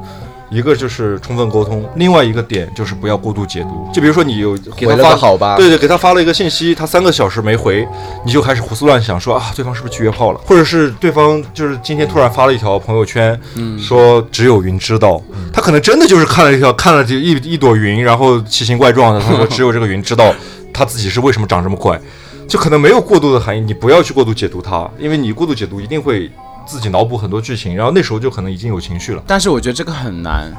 [0.52, 3.89] 一个就是充分沟通，另外一个点就是不要过度解读。
[3.93, 7.88] 就比如说你有给他发好吧对对，给他发了一个信息，他三个小时没回，
[8.26, 10.39] 你就开始胡思乱想，说啊，对方是不是去约炮了？
[10.45, 15.22] 或者是对方就是今天突然发了一条朋友圈，嗯说只有云知道，
[15.54, 20.34] 他可能真的就是看了一条看了这一一朵云，然后奇形怪状的，他说只有这个云知道
[20.74, 21.99] 他自己是为什么长这么快。
[22.47, 26.30] 就可能没有过度的含义，你不要去过度解读它，因为你过度解读一定会
[26.72, 30.49] 自己脑补很多剧情，然后那时候就可能已经有情绪了，但是我觉得这个很难，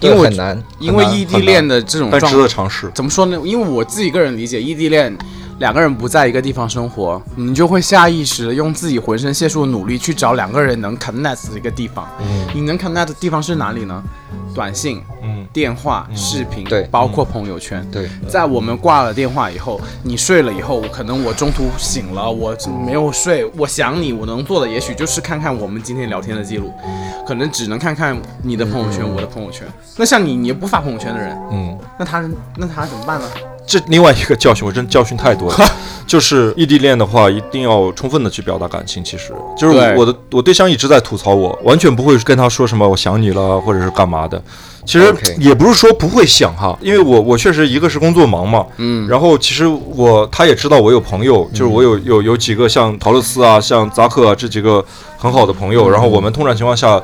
[0.00, 2.90] 因为很难，因为异地恋的这种状态值得尝试。
[2.94, 3.38] 怎么说呢？
[3.44, 5.14] 因为我自己个人理解，异地恋
[5.58, 12.08] 两个人不在一个地方生活，你就会下意识的用自己浑身解数的努力去找两个人能 connect 的一个地方。
[12.20, 14.02] 嗯你能 connect 的地方是哪里呢？
[14.54, 17.86] 短信、嗯电话、视频，对包括朋友圈。
[17.90, 26.72] 对，在我们挂了电话以后，你睡了以后，可能我中途醒了，我没有睡，我想你，我能做的也许就是看看我们今天聊天的记录，
[27.26, 29.66] 可能只能看看你的朋友圈，我的朋友圈。
[29.96, 33.26] 那像你，你又不发朋友圈的人，嗯，那他那他怎么办呢？
[33.68, 35.70] 这另外一个教训，我真教训太多了。
[36.06, 39.04] 就是异地恋的话，一定要充分的去表达感情。
[39.04, 44.42] 其实就是我的我对象一直在吐槽我，完全不会跟他说什么我想你了，或者是干嘛的。
[44.86, 54.82] 其实也不是说不会想哈，因为我我确实一个是工作忙嘛，嗯，然后其实我他也知道我有朋友，就是我有有有几个像陶乐斯啊、像扎克啊这几个
[55.18, 56.98] 很好的朋友，然后我们通常情况下。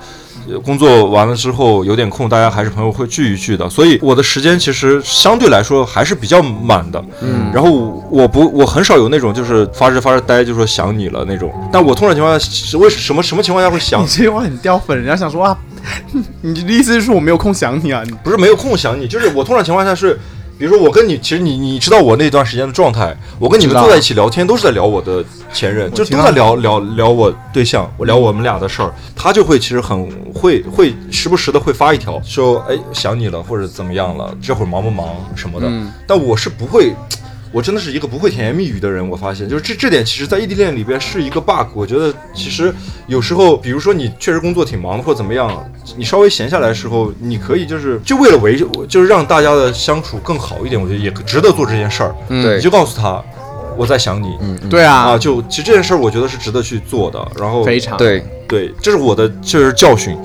[0.48, 7.02] 呃工作完了之后有点空，大家还是朋友会聚一聚的，所以我的时间其实相对来说还是比较满的。
[7.22, 7.70] 嗯，然后
[8.10, 14.06] 我不我很少有那种就是发着发着呆就说想你了那种，但我通常情况下是为什么什么情况下会想你？
[14.06, 15.56] 这句话很掉粉，人家想说啊，
[16.42, 18.02] 你的意思是我没有空想你啊？
[18.04, 20.18] 你不是没有空想你，就是我通常情况下是，
[20.58, 35.08] 比如说我跟你，其实你你知道我那段时间的状态，我跟你们坐在一起聊天，都是在聊我的前任，就是都在聊聊聊我对象，我聊我们俩的事儿，他就会其实很会会时不时的会发一条说，哎想你了或者怎么样了，这会儿忙不忙？
[35.34, 35.66] 什么的，
[36.06, 36.94] 但我是不会。
[37.54, 41.68] 我真的是一个不会甜言蜜语的人，我发现就是这这点，其实，在异地恋里边是一个 bug。
[41.72, 42.74] 我觉得其实
[43.06, 45.64] 有时候，比如说你确实工作挺忙的，或者怎么样，
[45.96, 52.12] 你稍微闲下来的时候，你可以就是就为了维，就是让大家的相处更好一点，我觉得也值得做这件事儿。
[52.28, 53.22] 对你就告诉他
[53.76, 57.24] 我在想你，嗯对啊，啊，就其实这件事儿，我觉得是值得去做的。
[57.38, 60.16] 然后非常对，对，这是我的就是教训。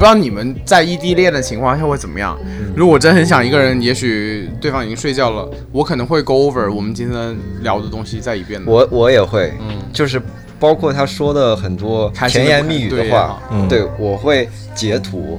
[0.00, 2.34] 不知道你们在异地恋的情况下会怎么样？
[2.74, 8.72] 如果我真很想一个人，也许对方已经睡觉了，我可能会 go over 我们今天聊的东西再一遍的。
[8.72, 9.52] 我我也会，
[9.92, 10.18] 就是
[10.58, 13.68] 包括他说的很多甜言蜜语的话，嗯。
[13.68, 15.38] 对我会截图，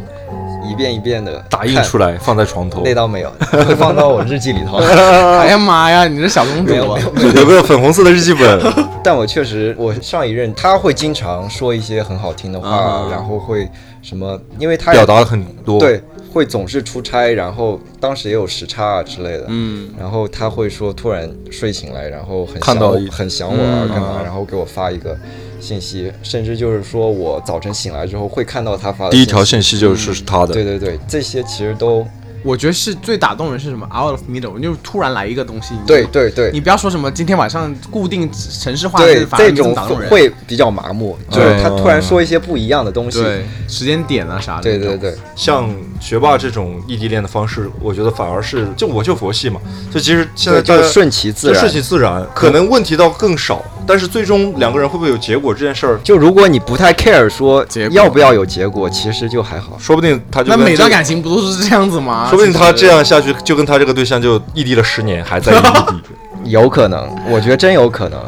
[0.64, 4.78] 一遍一遍的打印出来放在床头，那倒没有，会放到我日记里头。
[5.41, 7.01] 哎呀妈呀，你这小公主啊！
[7.36, 8.62] 有个粉红色的日记本，
[9.03, 13.07] 但我确实，我上一任他会经常说一些很好听的话，啊。
[13.09, 13.68] 然后会
[14.02, 15.80] 什么，因为他表达了很多。
[15.80, 25.18] 对，会总是出差，然后当时也有时差啊之类的，嗯，然后他会说突然睡醒来，然后很想我看到很想我啊嗯干嘛，然后给我发一个
[25.60, 30.54] 信息，甚至就是说我早晨醒来之后会看到他发的第一条信信息就是他的。
[30.54, 32.06] 对对对，这些其实都
[32.43, 35.73] 我觉得是最打动人是什么？out of middle，就是突然来一个东西。
[35.73, 40.09] 你对对对你不要说什么今天晚上固定城市化，的对这种打动人。
[40.09, 44.63] 会比较麻木，就是他突然说一些不一样的东西，对时间点啊啥的。
[44.63, 45.69] 对对对，像
[45.99, 49.59] 学霸这种异地恋的方式，我觉得反而是就我就佛系嘛，
[49.91, 51.71] 就其实现在，就是顺其自然顺。
[51.71, 59.77] 其自然，可能问题倒更少，但是最终两个人会不会有结果这件事儿，就如果你不太 care 说结要不要有结果，其实就还好。
[59.77, 62.27] 说不定他就那每段感情不都是这样子吗？
[62.29, 66.01] 说不定他这样下去，就跟他这个对象就异地了十年，还在异地，
[66.51, 68.19] 有可能，我觉得真有可能。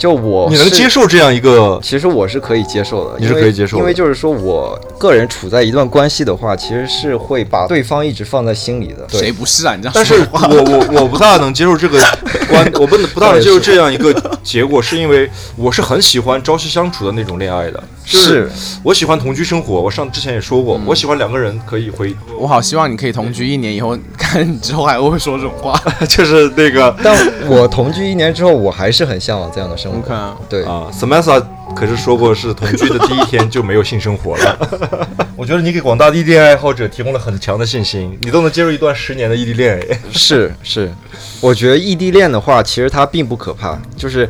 [0.00, 1.78] 就我你能接受这样一个？
[1.82, 9.06] 其实我是可以接受的，你是可以接受的因为就是说我个人处在一段关系的话，其实是会把对方一直放在心里的。
[9.10, 9.74] 对谁不是啊？
[9.76, 12.02] 你这样但是我我我不大能接受这个
[12.48, 14.10] 关， 我不能不大能接受这样一个
[14.42, 18.50] 结果，是因为我是很喜欢朝夕相处的那种恋爱的，就是
[18.82, 19.80] 我喜欢同居生活。
[19.80, 25.80] 我上之前也说过，我喜欢两个人可以回，我好希望你可以同居一年以后，看你之后还会不会说这种话。
[26.08, 29.98] 就是那个 但我同居一年之后，我还是很向往这样的生活。
[29.98, 31.42] 我看对，啊，Samantha
[31.74, 34.58] 可是说过是同居的第一天就没有性生活了。
[35.36, 39.80] 我觉得你给广大异地恋爱好者提供了很强的信心，你都能接受一段十年的异地恋。
[39.90, 40.92] 哎是是，
[41.40, 44.28] 我觉得异地恋的话，其实它并不可怕，就是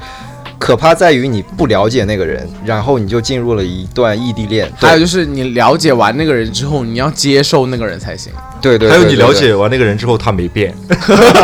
[0.60, 4.70] 可怕在于你不了解那个人，然后你就进入了一段异地恋。
[4.78, 8.30] 对还有就是你了解完那个人之后，你要接受那个人才行。
[8.60, 10.74] 对对，还有你了解完那个人之后，他没变。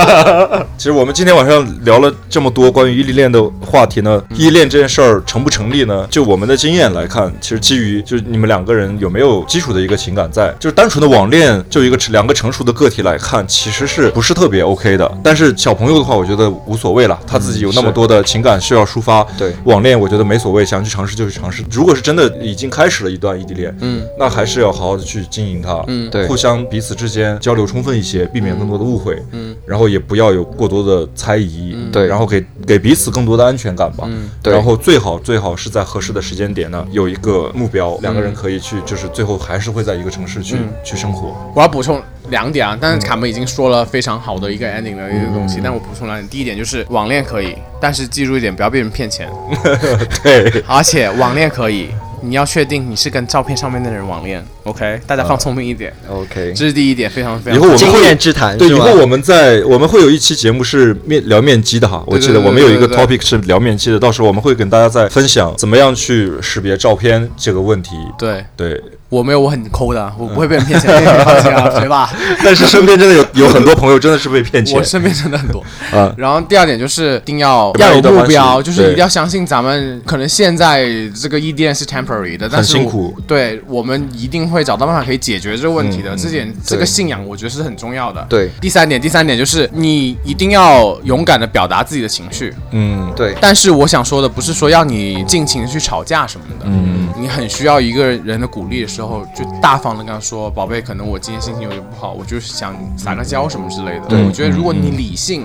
[0.76, 6.06] 其实我们今天晚上聊了这么多关于异地恋的话题呢，异地恋这件事儿成不成立呢？
[6.10, 15.10] 就我们的经验来看，其实基于就是你们两个人有没有基础的一个情感在，就是单纯的网恋，就一个两个成熟的个体来看，其实是不是特别 OK 的？
[15.24, 19.22] 但是小朋友的话，我觉得无所谓了，他自己有那么多的情感需要抒发。
[19.38, 19.54] 对。
[19.64, 21.64] 网恋我觉得没所谓，想去尝试就去尝试。
[21.70, 26.26] 如果是真的已经开始了一段异地恋，嗯，那还是要好好的去经营它，嗯对。
[26.26, 32.06] 互相彼此之间交流充分一些，避免更多的误会，嗯，然后也不要有过多的猜疑，对。
[32.06, 34.52] 然后给给彼此更多的安全感吧，嗯，对。
[34.52, 46.28] 然后最好最好是在合适的时间点呢，有一个目标，两个人可以去，就是最后还是会在一个城市去、去生活，我要补充两点啊，但是卡门已经说了非常好的一个 ending 的一个东西，但我补充两点。
[46.28, 49.28] 第一点就是网恋可以，但是记住一点，不要被人骗钱。
[50.22, 51.88] 对，而且网恋可以，
[52.22, 55.00] 你要确定你是跟照片上面的人网恋，OK？
[55.06, 57.60] 大家放聪明一点，OK，这是第一点，非常非常。
[57.60, 67.90] 经以后我们会验之谈对，以后我们在我们会有一期节目是面聊面基的哈，我记得我们有一个 topic 是聊面基的，到时候我们会跟大家再分享怎么样去识别照片这个问题。
[68.18, 72.10] 对对，我没有，我很抠的，我不会被人骗钱，你放心啊， 学霸。
[72.42, 75.62] 但是身边真的有 有很多朋友真的是被骗钱我身边真的很多。
[75.92, 76.12] 啊。
[76.16, 86.16] 然后第二点就是一定要要要有目标，就是一定要相信咱们可能现在这个异地恋是 temporary 的，但是辛苦对我们一定会找到办法可以解决这个问题的。
[86.16, 88.26] 这点这个信仰我觉得是很重要的。
[88.28, 92.52] 对第三点，第三点就是你一定要勇敢的表达自己的情绪。
[92.72, 104.06] 嗯，对但是我想说的不是说要你尽情的去吵架什么的，嗯，你很需要一个人的鼓励的时候，就大方的跟他说，宝贝，可能我今天心情有点不好，我就想撒个娇什么之类的。
[104.06, 105.44] 对我觉得如果你理性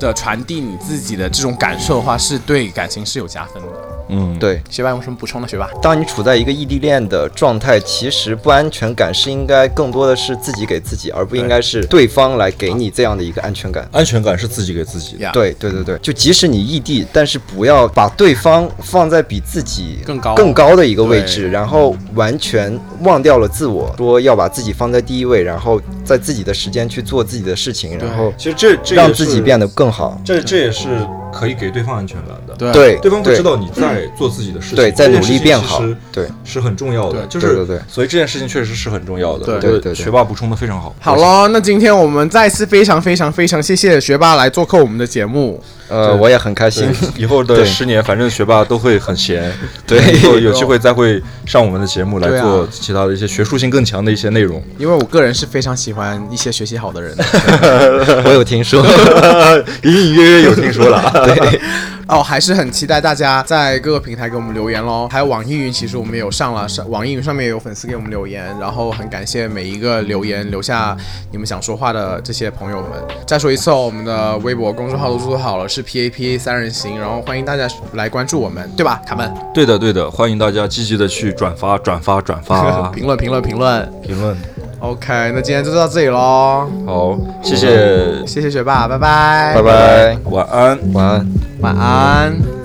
[0.00, 3.68] 的传递你自己的这种感受的话，是对感情是有加分的。
[4.12, 4.62] 嗯，对。
[4.70, 5.48] 学霸有什么补充的？
[5.48, 13.88] 学霸，当你处在一个异地恋的状态，其实不安全感是应该更多的是自己给自己，而不应该是对方来给你这样的一个安全感。
[13.90, 15.22] 安全感是自己给自己的。
[15.24, 30.20] 呀，对对对对，就即使你异地，但是不要把对方放在比自己更高更高的一个位置，然后完全忘掉了自我，说要把自己放在第一位，然后在自己的时间去做自己的事情，然后其实这这让自己变得更好。
[30.24, 32.51] 这这也是可以给对方安全感的。
[32.70, 35.82] 对对，对方会知道你在做自己的事情，对，在努力变好。
[36.12, 39.58] 对，是很重要的，对就是对对对所以这件事情确实是很重要的。
[39.58, 40.94] 对对学霸补充的非常好。
[41.00, 45.62] 好了，那今天我们再次非常非常非常谢谢学霸来做客我们的节目。
[45.92, 49.52] 呃，我也很开心。，以后的十年，反正学霸都会很闲，
[49.86, 54.62] 对以后有机会再会上我们的节目来做其他的一些学术性更强的一些内容。
[54.78, 57.14] 因为我个人是非常喜欢一些学习好的人。
[58.24, 58.82] 我有听说。
[59.82, 61.60] 隐隐约约有听说了，对，
[62.06, 65.08] 哦，还是很期待大家在各个平台给我们留言喽。
[65.10, 70.96] 还有网易云，其实我们也有上了，上网易云上面也有粉丝给我们留言，然后很感谢每一个留言留下
[71.32, 72.90] 你们想说话的这些朋友们。
[73.26, 79.00] 再说一次哦，我们的微博公众号都做好了，是 P A P A 三人行，然后欢迎大家来关注我们，对吧？
[79.04, 83.92] 卡门，对的对的，欢迎大家积极的去转发转发转发 评论评论评论。
[84.02, 84.36] 评论。
[84.80, 90.78] OK，那今天就到这里喽，好，谢谢，谢谢学霸，拜拜，拜，拜，晚安。
[90.92, 91.26] 晚安。
[91.60, 92.61] 晚安。